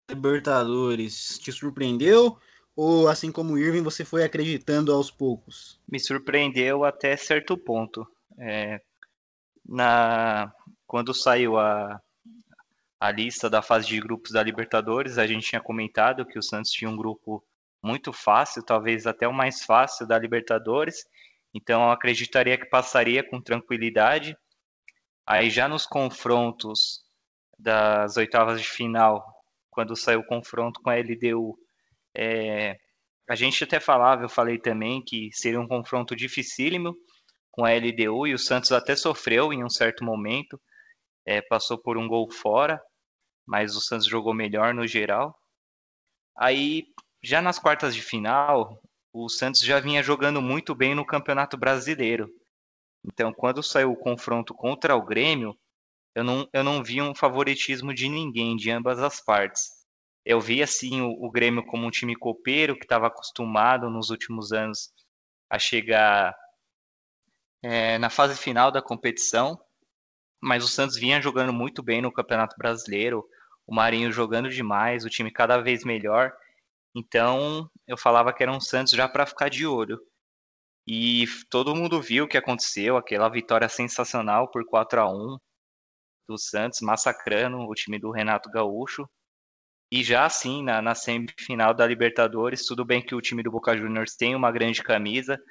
[0.09, 2.37] Libertadores te surpreendeu?
[2.81, 5.77] Ou assim como o Irving, você foi acreditando aos poucos?
[5.85, 8.07] Me surpreendeu até certo ponto.
[8.37, 8.79] É,
[9.65, 10.49] na
[10.87, 12.01] quando saiu a,
[12.97, 16.71] a lista da fase de grupos da Libertadores, a gente tinha comentado que o Santos
[16.71, 17.43] tinha um grupo
[17.83, 21.03] muito fácil, talvez até o mais fácil da Libertadores.
[21.53, 24.37] Então eu acreditaria que passaria com tranquilidade.
[25.27, 27.03] Aí já nos confrontos
[27.57, 29.21] das oitavas de final,
[29.69, 31.59] quando saiu o confronto com a LDU,
[32.15, 32.77] é,
[33.29, 36.95] a gente até falava, eu falei também que seria um confronto dificílimo
[37.51, 40.59] com a LDU e o Santos até sofreu em um certo momento,
[41.25, 42.81] é, passou por um gol fora,
[43.45, 45.35] mas o Santos jogou melhor no geral.
[46.37, 46.85] Aí,
[47.23, 48.81] já nas quartas de final,
[49.13, 52.29] o Santos já vinha jogando muito bem no Campeonato Brasileiro.
[53.05, 55.57] Então, quando saiu o confronto contra o Grêmio,
[56.15, 59.78] eu não, eu não vi um favoritismo de ninguém, de ambas as partes.
[60.29, 64.51] Eu vi, assim, o, o Grêmio como um time copeiro que estava acostumado nos últimos
[64.51, 64.93] anos
[65.49, 66.37] a chegar
[67.63, 69.59] é, na fase final da competição,
[70.39, 73.27] mas o Santos vinha jogando muito bem no Campeonato Brasileiro,
[73.65, 76.31] o Marinho jogando demais, o time cada vez melhor.
[76.93, 79.99] Então, eu falava que era um Santos já para ficar de olho.
[80.85, 85.39] E todo mundo viu o que aconteceu, aquela vitória sensacional por 4 a 1
[86.27, 89.09] do Santos, massacrando o time do Renato Gaúcho.
[89.91, 93.75] E já assim, na, na semifinal da Libertadores, tudo bem que o time do Boca
[93.75, 95.41] Juniors tem uma grande camisa,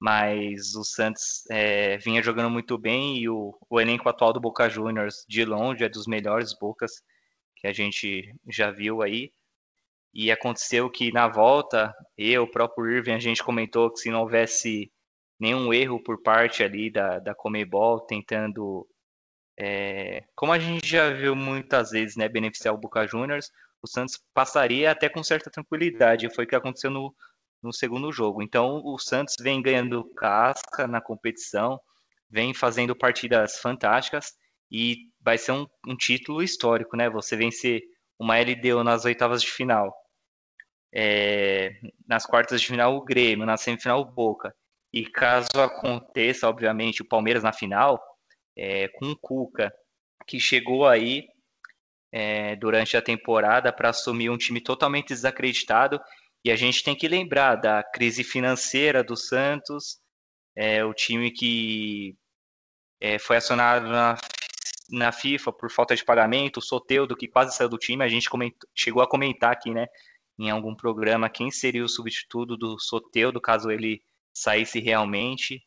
[0.00, 4.68] mas o Santos é, vinha jogando muito bem e o, o elenco atual do Boca
[4.68, 7.02] Juniors, de longe, é dos melhores Bocas
[7.56, 9.32] que a gente já viu aí.
[10.14, 14.20] E aconteceu que na volta, eu, o próprio Irving, a gente comentou que se não
[14.20, 14.90] houvesse
[15.38, 18.86] nenhum erro por parte ali da, da Comebol, tentando,
[19.58, 23.50] é, como a gente já viu muitas vezes, né, beneficiar o Boca Juniors,
[23.84, 26.32] o Santos passaria até com certa tranquilidade.
[26.34, 27.14] Foi o que aconteceu no,
[27.62, 28.42] no segundo jogo.
[28.42, 31.78] Então, o Santos vem ganhando casca na competição,
[32.28, 34.32] vem fazendo partidas fantásticas
[34.70, 37.08] e vai ser um, um título histórico, né?
[37.10, 37.82] Você vencer
[38.18, 39.94] uma LDU nas oitavas de final
[40.94, 41.72] é,
[42.06, 44.54] nas quartas de final o Grêmio, na semifinal o Boca.
[44.92, 48.00] E caso aconteça, obviamente, o Palmeiras na final,
[48.56, 49.74] é, com o Cuca,
[50.24, 51.26] que chegou aí
[52.14, 56.00] é, durante a temporada para assumir um time totalmente desacreditado.
[56.44, 59.98] E a gente tem que lembrar da crise financeira do Santos,
[60.54, 62.16] é, o time que
[63.00, 64.16] é, foi acionado na,
[64.90, 68.30] na FIFA por falta de pagamento, o Soteudo, que quase saiu do time, a gente
[68.30, 69.88] comentou, chegou a comentar aqui, né?
[70.38, 75.64] em algum programa quem seria o substituto do Soteudo caso ele saísse realmente.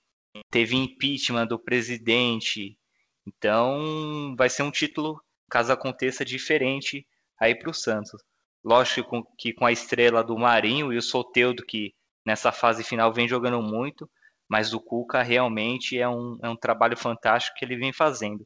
[0.49, 2.77] Teve impeachment do presidente.
[3.25, 7.05] Então, vai ser um título, caso aconteça, diferente
[7.39, 8.21] aí para o Santos.
[8.63, 11.93] Lógico que com a estrela do Marinho e o Soteudo, que
[12.25, 14.09] nessa fase final vem jogando muito,
[14.49, 18.45] mas o Cuca realmente é um, é um trabalho fantástico que ele vem fazendo.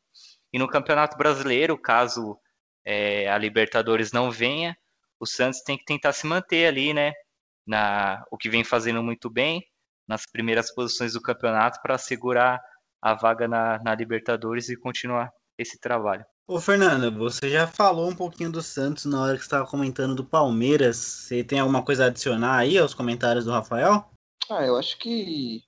[0.54, 2.38] E no Campeonato Brasileiro, caso
[2.86, 4.76] é, a Libertadores não venha,
[5.20, 7.14] o Santos tem que tentar se manter ali, né?
[7.66, 9.64] Na, o que vem fazendo muito bem,
[10.08, 12.60] nas primeiras posições do campeonato, para segurar
[13.02, 16.26] a vaga na, na Libertadores e continuar esse trabalho.
[16.54, 20.26] Ô Fernando, você já falou um pouquinho do Santos na hora que estava comentando do
[20.26, 20.98] Palmeiras.
[20.98, 24.12] Você tem alguma coisa a adicionar aí aos comentários do Rafael?
[24.50, 25.64] Ah, eu acho que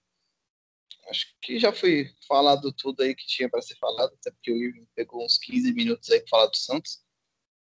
[1.10, 4.62] acho que já foi falado tudo aí que tinha para ser falado, até porque o
[4.62, 7.02] Irving pegou uns 15 minutos aí para falar do Santos.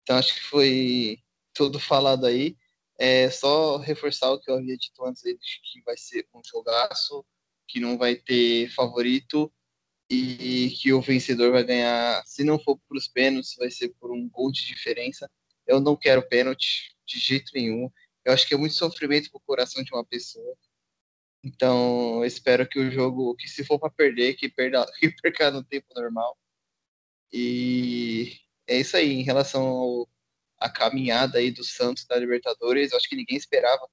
[0.05, 1.19] Então acho que foi
[1.53, 2.57] tudo falado aí.
[2.97, 7.27] É só reforçar o que eu havia dito antes aí, que vai ser um jogaço,
[7.67, 9.53] que não vai ter favorito
[10.11, 14.11] e que o vencedor vai ganhar, se não for para os pênaltis, vai ser por
[14.11, 15.31] um gol de diferença.
[15.67, 17.89] Eu não quero pênalti de jeito nenhum.
[18.25, 20.57] Eu acho que é muito sofrimento para o coração de uma pessoa.
[21.45, 25.51] Então, eu espero que o jogo, que se for para perder, que perda, que perca
[25.51, 26.37] no tempo normal.
[27.33, 28.37] E
[28.67, 29.13] é isso aí.
[29.13, 30.07] Em relação
[30.59, 33.89] a caminhada aí do Santos da Libertadores, eu acho que ninguém esperava.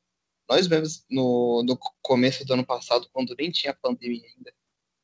[0.49, 4.53] Nós mesmos, no, no começo do ano passado, quando nem tinha pandemia ainda,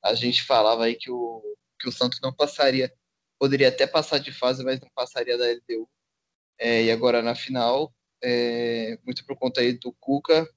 [0.03, 1.41] a gente falava aí que o,
[1.79, 2.93] que o Santos não passaria,
[3.39, 5.89] poderia até passar de fase, mas não passaria da LDU.
[6.59, 10.47] É, e agora na final, é, muito por conta aí do Cuca,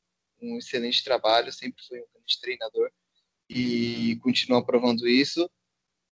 [0.40, 2.90] um excelente trabalho, sempre foi um grande treinador
[3.48, 5.50] e continua provando isso.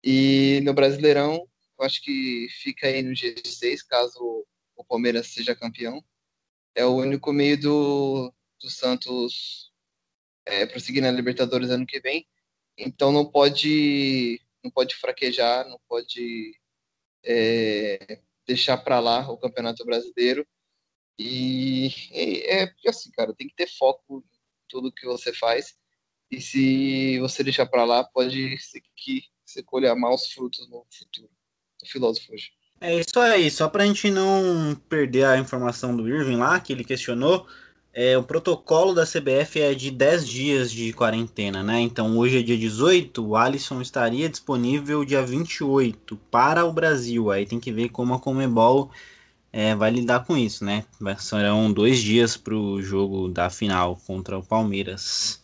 [0.05, 6.05] E no Brasileirão, eu acho que fica aí no G6, caso o Palmeiras seja campeão.
[6.75, 9.73] É o único meio do, do Santos
[10.47, 12.27] é, prosseguir na Libertadores ano que vem.
[12.77, 16.57] Então não pode não pode fraquejar, não pode
[17.25, 20.47] é, deixar para lá o Campeonato Brasileiro.
[21.19, 25.77] E, e é assim, cara, tem que ter foco em tudo que você faz.
[26.31, 31.31] E se você deixar para lá, pode ser que você colha maus frutos no futuro.
[31.83, 32.51] O filósofo hoje.
[32.81, 36.85] É isso aí, só pra gente não perder a informação do Irving lá, que ele
[36.85, 37.47] questionou.
[37.95, 41.81] É, o protocolo da CBF é de 10 dias de quarentena, né?
[41.81, 47.31] Então hoje é dia 18, o Alisson estaria disponível dia 28 para o Brasil.
[47.31, 48.91] Aí tem que ver como a Comebol
[49.53, 50.87] é, vai lidar com isso, né?
[51.19, 55.43] Serão dois dias para o jogo da final contra o Palmeiras.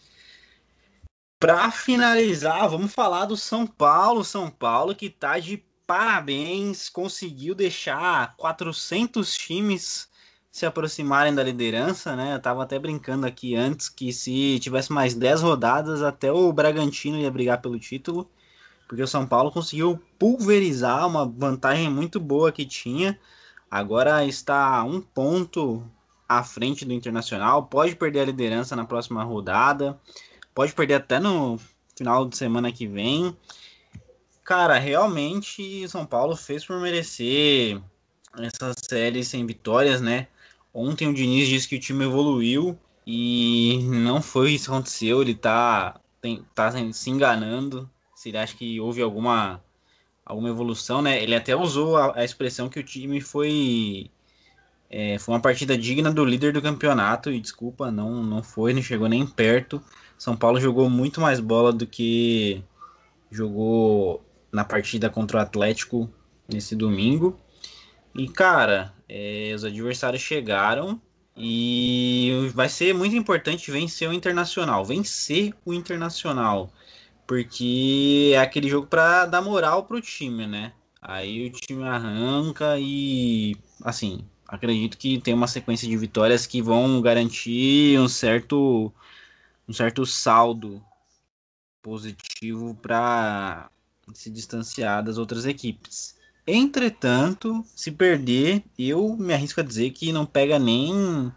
[1.38, 4.24] Para finalizar, vamos falar do São Paulo.
[4.24, 10.08] São Paulo que tá de parabéns, conseguiu deixar 400 times
[10.58, 12.34] se aproximarem da liderança, né?
[12.34, 17.18] Eu tava até brincando aqui antes que se tivesse mais 10 rodadas, até o Bragantino
[17.18, 18.28] ia brigar pelo título,
[18.88, 23.18] porque o São Paulo conseguiu pulverizar uma vantagem muito boa que tinha.
[23.70, 25.84] Agora está um ponto
[26.28, 29.98] à frente do Internacional, pode perder a liderança na próxima rodada,
[30.54, 31.58] pode perder até no
[31.96, 33.36] final de semana que vem.
[34.44, 37.80] Cara, realmente São Paulo fez por merecer
[38.38, 40.26] essa série sem vitórias, né?
[40.80, 45.20] Ontem o Diniz disse que o time evoluiu e não foi isso que aconteceu.
[45.20, 47.90] Ele tá, tem, tá se enganando.
[48.14, 49.60] Se ele acha que houve alguma,
[50.24, 51.20] alguma evolução, né?
[51.20, 54.08] Ele até usou a, a expressão que o time foi.
[54.88, 57.32] É, foi uma partida digna do líder do campeonato.
[57.32, 59.82] E desculpa, não, não foi, não chegou nem perto.
[60.16, 62.62] São Paulo jogou muito mais bola do que
[63.32, 66.08] jogou na partida contra o Atlético
[66.48, 67.36] nesse domingo.
[68.18, 71.00] E, cara, é, os adversários chegaram
[71.36, 74.84] e vai ser muito importante vencer o Internacional.
[74.84, 76.72] Vencer o Internacional.
[77.28, 80.72] Porque é aquele jogo para dar moral pro time, né?
[81.00, 87.00] Aí o time arranca e, assim, acredito que tem uma sequência de vitórias que vão
[87.00, 88.92] garantir um certo,
[89.68, 90.82] um certo saldo
[91.80, 93.70] positivo para
[94.12, 96.17] se distanciar das outras equipes.
[96.50, 101.30] Entretanto, se perder, eu me arrisco a dizer que não pega nem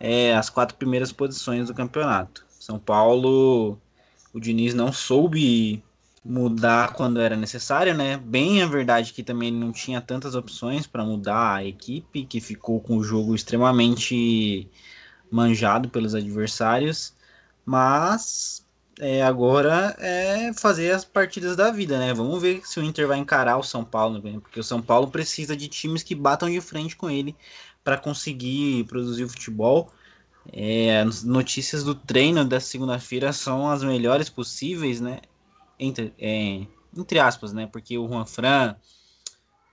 [0.00, 2.46] é, as quatro primeiras posições do campeonato.
[2.58, 3.78] São Paulo,
[4.32, 5.84] o Diniz não soube
[6.24, 8.16] mudar quando era necessário, né?
[8.16, 12.80] Bem a verdade que também não tinha tantas opções para mudar a equipe, que ficou
[12.80, 14.70] com o jogo extremamente
[15.30, 17.14] manjado pelos adversários,
[17.62, 18.65] mas
[18.98, 22.14] é, agora é fazer as partidas da vida, né?
[22.14, 24.38] Vamos ver se o Inter vai encarar o São Paulo, né?
[24.40, 27.36] porque o São Paulo precisa de times que batam de frente com ele
[27.84, 29.92] para conseguir produzir o futebol.
[30.52, 35.20] É, as notícias do treino da segunda-feira são as melhores possíveis, né?
[35.78, 36.62] Entre, é,
[36.96, 37.68] entre aspas, né?
[37.70, 38.76] Porque o Juan Fran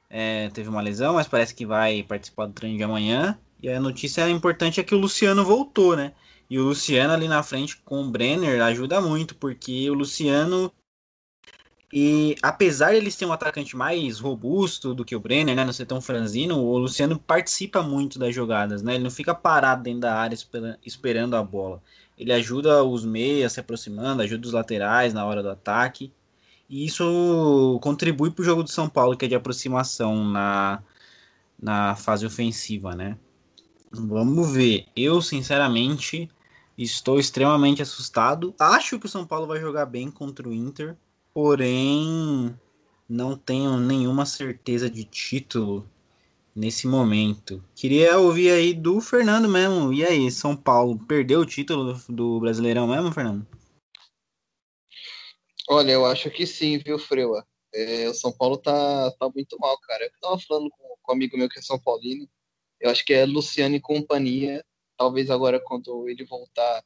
[0.10, 3.40] é, teve uma lesão, mas parece que vai participar do treino de amanhã.
[3.62, 6.14] E a notícia importante é que o Luciano voltou, né?
[6.54, 10.72] E o Luciano ali na frente com o Brenner ajuda muito, porque o Luciano.
[11.91, 15.66] E apesar de eles terem um atacante mais robusto do que o Brenner, né?
[15.66, 18.93] Não ser tão franzino, o Luciano participa muito das jogadas, né?
[18.93, 20.38] Ele não fica parado dentro da área
[20.86, 21.82] esperando a bola.
[22.16, 26.14] Ele ajuda os meias se aproximando, ajuda os laterais na hora do ataque.
[26.70, 30.84] E isso contribui para o jogo do São Paulo, que é de aproximação na,
[31.60, 33.18] na fase ofensiva, né?
[33.91, 34.86] Vamos ver.
[34.95, 36.30] Eu, sinceramente,
[36.78, 38.56] Estou extremamente assustado.
[38.60, 40.98] Acho que o São Paulo vai jogar bem contra o Inter,
[41.34, 42.58] porém
[43.08, 45.88] não tenho nenhuma certeza de título
[46.56, 47.64] nesse momento.
[47.76, 49.94] Queria ouvir aí do Fernando mesmo.
[49.94, 53.46] E aí, São Paulo perdeu o título do Brasileirão mesmo, Fernando?
[55.70, 57.46] Olha, eu acho que sim, viu, Freua?
[57.74, 60.04] É, o São Paulo tá, tá muito mal, cara.
[60.06, 62.28] Eu tava falando com, com um amigo meu que é São Paulino.
[62.80, 64.64] Eu acho que é Luciano e companhia
[65.04, 66.82] talvez agora quando ele voltar,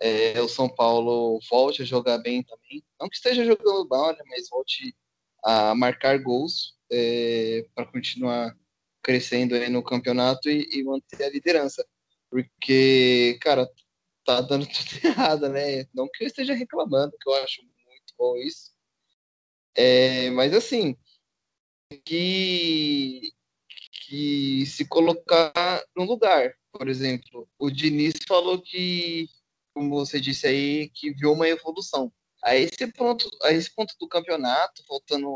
[0.00, 2.82] é, o São Paulo volte a jogar bem também.
[2.98, 4.96] Não que esteja jogando mal, né, mas volte
[5.44, 8.56] a marcar gols é, para continuar
[9.02, 11.86] crescendo aí no campeonato e, e, manter a liderança.
[12.30, 13.68] Porque, cara,
[14.24, 15.84] tá dando tudo errado, né?
[15.94, 18.72] Não que eu esteja reclamando, que eu acho muito bom isso.
[19.76, 20.96] É, mas assim,
[22.04, 23.30] que,
[24.06, 26.57] que se colocar no lugar.
[26.72, 29.28] Por exemplo, o Diniz falou que,
[29.74, 32.12] como você disse aí, que viu uma evolução.
[32.42, 35.28] A esse ponto, a esse ponto do campeonato, faltando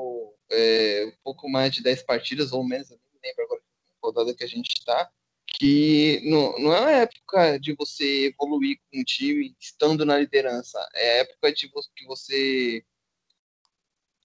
[0.51, 4.45] é, um pouco mais de 10 partidas ou menos, não lembro agora a rodada que
[4.45, 5.11] a gente está,
[5.59, 10.78] que não, não é uma época de você evoluir com o time estando na liderança,
[10.95, 12.85] é época de que você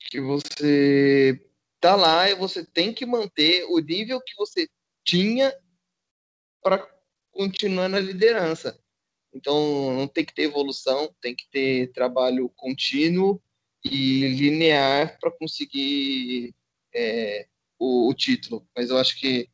[0.10, 1.43] que você
[1.80, 4.70] tá lá e você tem que manter o nível que você
[5.03, 5.53] tinha
[6.62, 6.97] para
[7.38, 8.80] continuar na liderança.
[9.32, 13.40] Então, não tem que ter evolução, tem que ter trabalho contínuo
[13.86, 16.56] e linear para conseguir
[16.94, 18.68] é, o, o, título.
[18.76, 19.48] Mas eu acho que,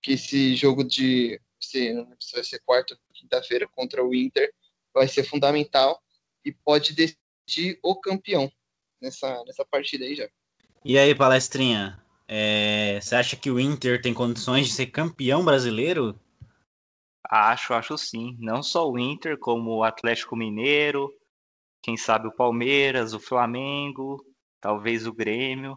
[0.00, 1.40] que esse jogo de.
[1.60, 4.52] Se, se vai ser quarta ou quinta-feira contra o Inter
[4.92, 6.00] vai ser fundamental
[6.44, 8.52] e pode decidir o campeão
[9.00, 10.28] nessa, nessa partida aí já.
[10.84, 12.00] E aí, palestrinha?
[12.28, 16.18] É, você acha que o Inter tem condições de ser campeão brasileiro?
[17.28, 18.36] Acho, acho sim.
[18.38, 21.10] Não só o Inter, como o Atlético Mineiro,
[21.82, 24.24] quem sabe o Palmeiras, o Flamengo,
[24.60, 25.76] talvez o Grêmio.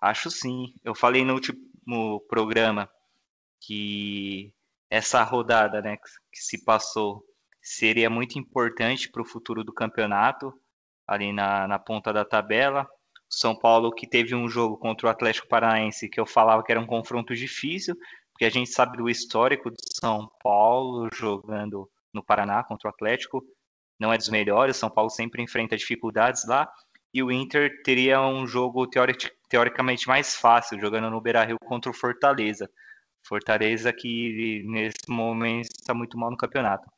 [0.00, 0.74] Acho sim.
[0.84, 2.88] Eu falei no último programa
[3.60, 4.52] que
[4.90, 7.24] essa rodada né, que se passou
[7.62, 10.52] seria muito importante para o futuro do campeonato,
[11.06, 12.86] ali na, na ponta da tabela.
[13.28, 16.80] São Paulo que teve um jogo contra o Atlético Paranaense que eu falava que era
[16.80, 17.96] um confronto difícil,
[18.34, 23.44] porque a gente sabe do histórico de São Paulo jogando no Paraná contra o Atlético,
[23.98, 26.68] não é dos melhores, São Paulo sempre enfrenta dificuldades lá,
[27.12, 31.94] e o Inter teria um jogo teoric, teoricamente mais fácil, jogando no Beira-Rio contra o
[31.94, 32.68] Fortaleza.
[33.22, 36.90] Fortaleza que nesse momento está muito mal no campeonato.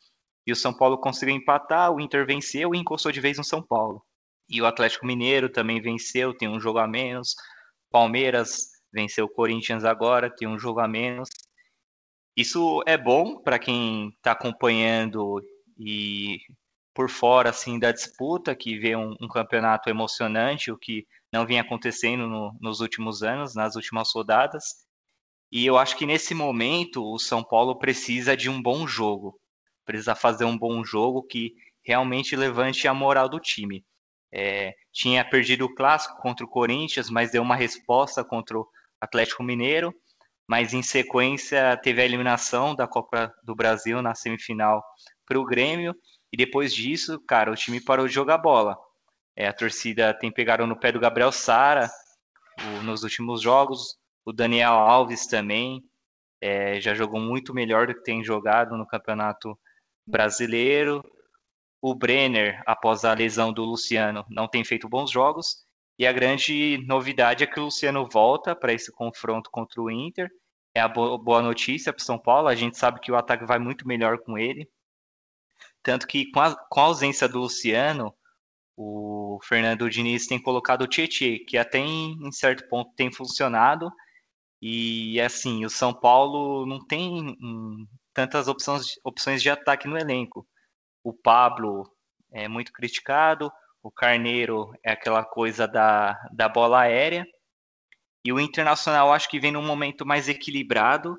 [0.46, 3.62] E o São Paulo conseguiu empatar, o Inter venceu e encostou de vez no São
[3.62, 4.02] Paulo.
[4.48, 7.36] E o Atlético Mineiro também venceu, tem um jogo a menos.
[7.90, 11.28] Palmeiras venceu o Corinthians agora, tem um jogo a menos.
[12.36, 15.42] Isso é bom para quem está acompanhando
[15.78, 16.38] e
[16.94, 21.60] por fora assim da disputa, que vê um, um campeonato emocionante, o que não vinha
[21.60, 24.86] acontecendo no, nos últimos anos, nas últimas rodadas.
[25.52, 29.38] E eu acho que nesse momento o São Paulo precisa de um bom jogo,
[29.84, 33.84] precisa fazer um bom jogo que realmente levante a moral do time.
[34.32, 38.66] É, tinha perdido o clássico contra o Corinthians, mas deu uma resposta contra o
[39.06, 39.94] Atlético Mineiro.
[40.48, 44.82] Mas em sequência teve a eliminação da Copa do Brasil na semifinal
[45.26, 45.94] para o Grêmio.
[46.32, 48.76] E depois disso, cara, o time parou de jogar bola.
[49.34, 51.90] É, a torcida tem pegado no pé do Gabriel Sara
[52.60, 53.96] o, nos últimos jogos.
[54.24, 55.82] O Daniel Alves também
[56.40, 59.58] é, já jogou muito melhor do que tem jogado no Campeonato
[60.06, 61.02] Brasileiro.
[61.82, 65.65] O Brenner, após a lesão do Luciano, não tem feito bons jogos.
[65.98, 70.30] E a grande novidade é que o Luciano volta para esse confronto contra o Inter.
[70.74, 72.48] É a boa notícia para São Paulo.
[72.48, 74.68] A gente sabe que o ataque vai muito melhor com ele.
[75.82, 78.14] Tanto que com a, com a ausência do Luciano,
[78.76, 83.90] o Fernando Diniz tem colocado o Tietchan, que até em, em, certo ponto tem funcionado.
[84.60, 90.46] E assim, o São Paulo não tem hum, tantas opções, opções de ataque no elenco
[91.06, 91.88] o Pablo
[92.32, 93.52] é muito criticado,
[93.86, 97.24] o Carneiro é aquela coisa da, da bola aérea,
[98.24, 101.16] e o Internacional acho que vem num momento mais equilibrado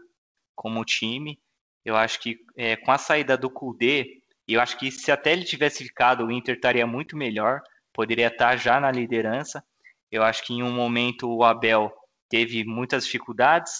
[0.54, 1.40] como time.
[1.86, 5.46] Eu acho que é, com a saída do Kudê, eu acho que se até ele
[5.46, 7.62] tivesse ficado, o Inter estaria muito melhor,
[7.94, 9.64] poderia estar já na liderança.
[10.12, 11.90] Eu acho que em um momento o Abel
[12.28, 13.72] teve muitas dificuldades,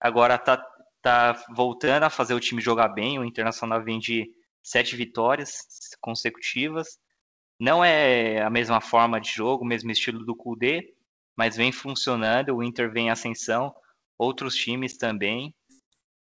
[0.00, 0.56] agora está
[1.00, 3.20] tá voltando a fazer o time jogar bem.
[3.20, 4.28] O Internacional vem de
[4.64, 5.52] sete vitórias
[6.00, 6.98] consecutivas.
[7.58, 10.94] Não é a mesma forma de jogo, o mesmo estilo do Kudê,
[11.36, 12.54] mas vem funcionando.
[12.54, 13.74] O Inter vem em ascensão,
[14.18, 15.54] outros times também.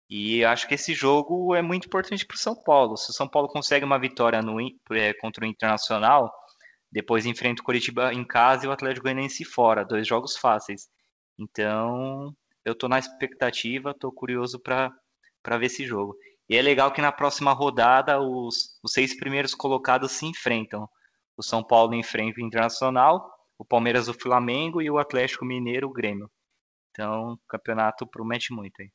[0.08, 2.96] E acho que esse jogo é muito importante para o São Paulo.
[2.96, 4.60] Se o São Paulo consegue uma vitória no,
[4.92, 6.32] é, contra o Internacional,
[6.92, 10.88] depois enfrenta o Curitiba em casa e o Atlético Goianiense fora, dois jogos fáceis.
[11.38, 14.92] Então, eu estou na expectativa, estou curioso para
[15.58, 16.16] ver esse jogo.
[16.48, 20.88] E é legal que na próxima rodada os, os seis primeiros colocados se enfrentam.
[21.36, 25.92] O São Paulo enfrenta o Internacional, o Palmeiras o Flamengo e o Atlético Mineiro o
[25.92, 26.30] Grêmio.
[26.90, 28.90] Então, o campeonato promete muito aí.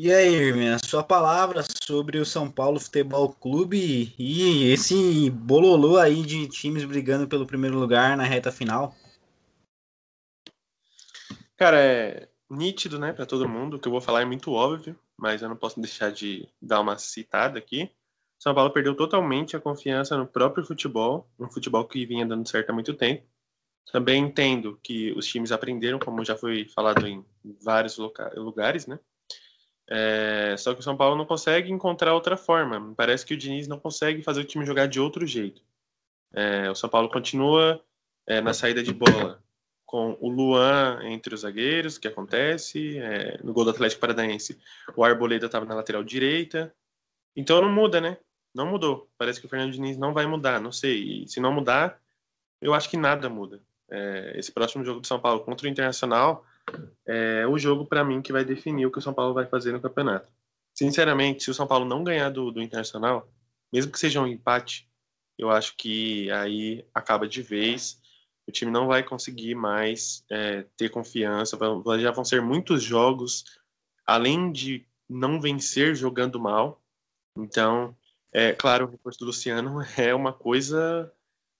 [0.00, 5.96] E aí, Irmã, a sua palavra sobre o São Paulo Futebol Clube e esse bololô
[5.98, 8.94] aí de times brigando pelo primeiro lugar na reta final?
[11.56, 13.74] Cara, é, nítido, né, para todo mundo.
[13.74, 16.80] O que eu vou falar é muito óbvio, mas eu não posso deixar de dar
[16.80, 17.90] uma citada aqui.
[18.38, 22.70] São Paulo perdeu totalmente a confiança no próprio futebol, um futebol que vinha dando certo
[22.70, 23.26] há muito tempo.
[23.90, 27.24] Também entendo que os times aprenderam, como já foi falado em
[27.62, 27.98] vários
[28.36, 28.98] lugares, né?
[29.90, 32.94] É, só que o São Paulo não consegue encontrar outra forma.
[32.94, 35.62] Parece que o Diniz não consegue fazer o time jogar de outro jeito.
[36.32, 37.82] É, o São Paulo continua
[38.26, 39.42] é, na saída de bola,
[39.86, 44.60] com o Luan entre os zagueiros, que acontece, é, no gol do Atlético Paranaense,
[44.94, 46.74] o Arboleda estava na lateral direita,
[47.34, 48.18] então não muda, né?
[48.58, 49.08] Não mudou.
[49.16, 51.22] Parece que o Fernando Diniz não vai mudar, não sei.
[51.22, 52.02] E se não mudar,
[52.60, 53.62] eu acho que nada muda.
[53.88, 56.44] É, esse próximo jogo do São Paulo contra o Internacional
[57.06, 59.70] é o jogo para mim que vai definir o que o São Paulo vai fazer
[59.70, 60.28] no campeonato.
[60.74, 63.30] Sinceramente, se o São Paulo não ganhar do, do Internacional,
[63.72, 64.90] mesmo que seja um empate,
[65.38, 68.00] eu acho que aí acaba de vez
[68.48, 71.56] o time não vai conseguir mais é, ter confiança,
[72.00, 73.44] já vão ser muitos jogos
[74.04, 76.82] além de não vencer jogando mal.
[77.36, 77.94] Então,
[78.32, 81.12] é claro, o reforço do Luciano é uma coisa,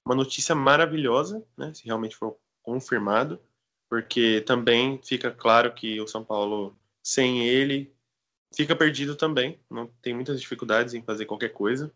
[0.05, 1.73] uma notícia maravilhosa, né?
[1.75, 3.41] Se realmente for confirmado,
[3.89, 7.93] porque também fica claro que o São Paulo sem ele
[8.55, 11.93] fica perdido também, não tem muitas dificuldades em fazer qualquer coisa.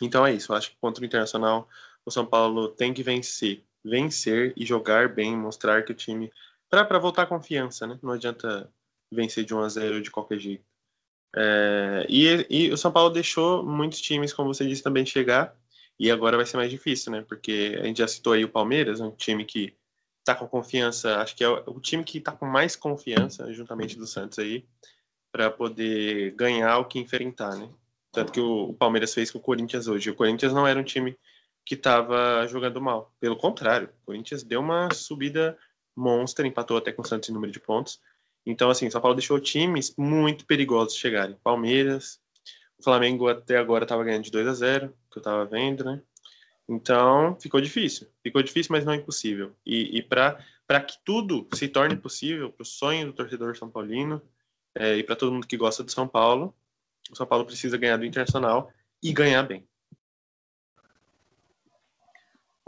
[0.00, 1.68] Então é isso, eu acho que contra o Internacional
[2.04, 6.32] o São Paulo tem que vencer, vencer e jogar bem, mostrar que o time
[6.70, 7.98] para voltar a confiança, né?
[8.02, 8.70] Não adianta
[9.10, 10.64] vencer de 1 a 0 de qualquer jeito.
[11.36, 15.54] É, e, e, o São Paulo deixou muitos times, como você disse, também chegar.
[15.98, 17.24] E agora vai ser mais difícil, né?
[17.28, 19.76] Porque a gente já citou aí o Palmeiras, um time que
[20.20, 24.06] está com confiança, acho que é o, time que está com mais confiança, juntamente do
[24.06, 24.64] Santos aí,
[25.32, 27.68] para poder ganhar o que enfrentar, né?
[28.12, 30.10] Tanto que o, o, Palmeiras fez com o Corinthians hoje.
[30.10, 31.16] O Corinthians não era um time
[31.64, 33.12] que estava jogando mal.
[33.20, 35.58] Pelo contrário, o Corinthians deu uma subida
[35.96, 38.00] monstra, empatou até com o Santos em número de pontos.
[38.48, 41.36] Então, assim, São Paulo deixou times muito perigosos chegarem.
[41.44, 42.18] Palmeiras,
[42.78, 46.00] o Flamengo até agora estava ganhando de 2 a 0 que eu estava vendo, né?
[46.66, 48.08] Então, ficou difícil.
[48.22, 49.54] Ficou difícil, mas não impossível.
[49.66, 54.22] E, e para que tudo se torne possível, para o sonho do torcedor São Paulino
[54.74, 56.54] é, e para todo mundo que gosta de São Paulo,
[57.10, 58.72] o São Paulo precisa ganhar do Internacional
[59.02, 59.67] e ganhar bem.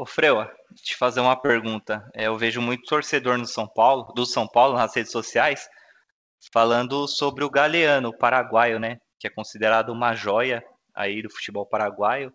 [0.00, 0.50] Ô Freua,
[0.82, 2.10] te fazer uma pergunta.
[2.14, 5.68] É, eu vejo muito torcedor no São Paulo, do São Paulo nas redes sociais,
[6.50, 8.96] falando sobre o Galeano, o paraguaio, né?
[9.18, 12.32] Que é considerado uma joia aí do futebol paraguaio.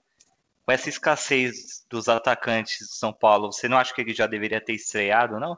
[0.63, 4.63] Com essa escassez dos atacantes do São Paulo, você não acha que ele já deveria
[4.63, 5.57] ter estreado, não?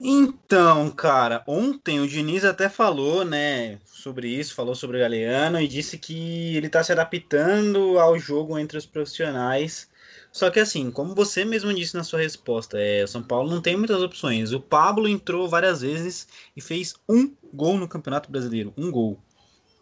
[0.00, 5.66] Então, cara, ontem o Diniz até falou, né, sobre isso, falou sobre o Galeano e
[5.66, 9.90] disse que ele tá se adaptando ao jogo entre os profissionais.
[10.30, 13.60] Só que assim, como você mesmo disse na sua resposta, é, o São Paulo não
[13.60, 14.52] tem muitas opções.
[14.52, 19.18] O Pablo entrou várias vezes e fez um gol no Campeonato Brasileiro, um gol.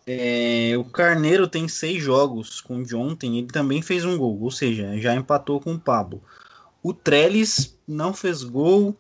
[0.07, 4.41] É, o Carneiro tem seis jogos com o de ontem, ele também fez um gol,
[4.41, 6.23] ou seja, já empatou com o Pablo.
[6.83, 8.97] O Trellis não fez gol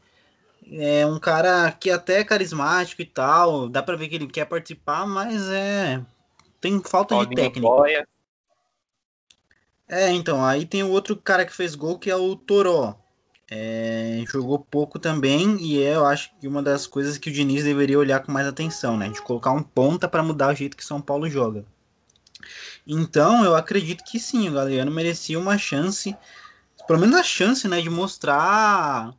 [0.70, 4.46] é um cara que até é carismático e tal, dá para ver que ele quer
[4.46, 6.02] participar, mas é
[6.60, 7.68] tem falta Paulinho de técnica.
[7.68, 8.08] Boia.
[9.88, 12.96] É, então, aí tem o outro cara que fez gol que é o Toró.
[13.48, 17.62] É, jogou pouco também e é, eu acho que uma das coisas que o Diniz
[17.62, 19.08] deveria olhar com mais atenção, né?
[19.08, 21.64] De colocar um ponta para mudar o jeito que São Paulo joga.
[22.84, 26.16] Então, eu acredito que sim, o Galeano merecia uma chance,
[26.86, 29.14] pelo menos a chance, né, de mostrar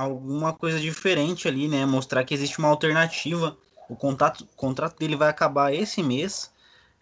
[0.00, 1.84] alguma coisa diferente ali, né?
[1.86, 3.56] Mostrar que existe uma alternativa.
[3.88, 6.50] O contato, contrato dele vai acabar esse mês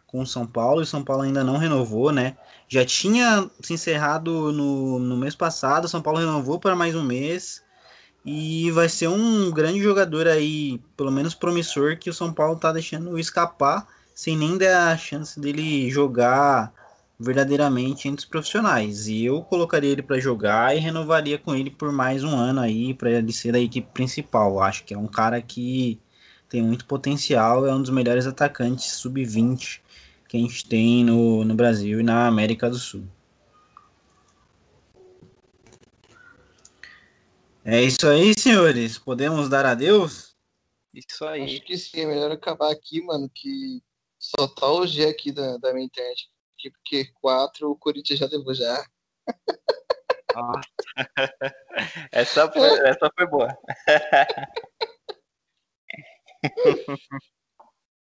[0.06, 2.36] com o São Paulo e o São Paulo ainda não renovou, né?
[2.66, 7.02] Já tinha se encerrado no, no mês passado, o São Paulo renovou para mais um
[7.02, 7.62] mês
[8.24, 12.72] e vai ser um grande jogador aí, pelo menos promissor, que o São Paulo tá
[12.72, 16.72] deixando escapar sem nem dar a chance dele jogar
[17.18, 19.08] verdadeiramente entre os profissionais.
[19.08, 22.94] E eu colocaria ele para jogar e renovaria com ele por mais um ano aí
[22.94, 24.60] para ele ser da equipe principal.
[24.60, 26.00] Acho que é um cara que
[26.48, 29.80] tem muito potencial, é um dos melhores atacantes sub-20
[30.28, 33.04] que a gente tem no, no Brasil e na América do Sul.
[37.64, 38.98] É isso aí, senhores.
[38.98, 40.36] Podemos dar adeus?
[40.94, 41.44] Isso aí.
[41.44, 43.82] Acho que sim, é melhor acabar aqui, mano, que
[44.18, 46.28] só tá o G aqui da, da minha internet
[46.70, 48.82] porque quatro o Corinthians já levou já.
[52.12, 53.54] essa, foi, essa foi boa.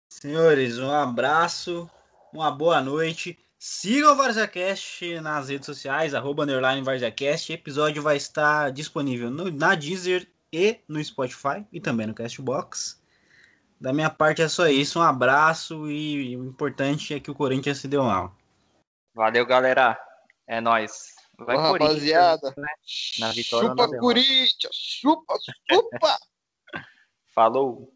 [0.09, 1.89] Senhores, um abraço,
[2.33, 3.39] uma boa noite.
[3.59, 7.51] Siga o VarzaCast nas redes sociais, arroba underline VarzaCast.
[7.51, 13.01] O episódio vai estar disponível no, na Deezer e no Spotify e também no Castbox.
[13.79, 14.99] Da minha parte é só isso.
[14.99, 18.36] Um abraço e o importante é que o Corinthians se deu mal.
[19.17, 19.99] Valeu, galera.
[20.45, 21.15] É nóis.
[21.39, 22.53] Vai, Ô, rapaziada.
[22.55, 22.67] Né?
[23.17, 24.71] Na vitória chupa, Corinthians.
[24.71, 25.33] Chupa,
[25.67, 26.19] chupa.
[27.33, 27.91] Falou.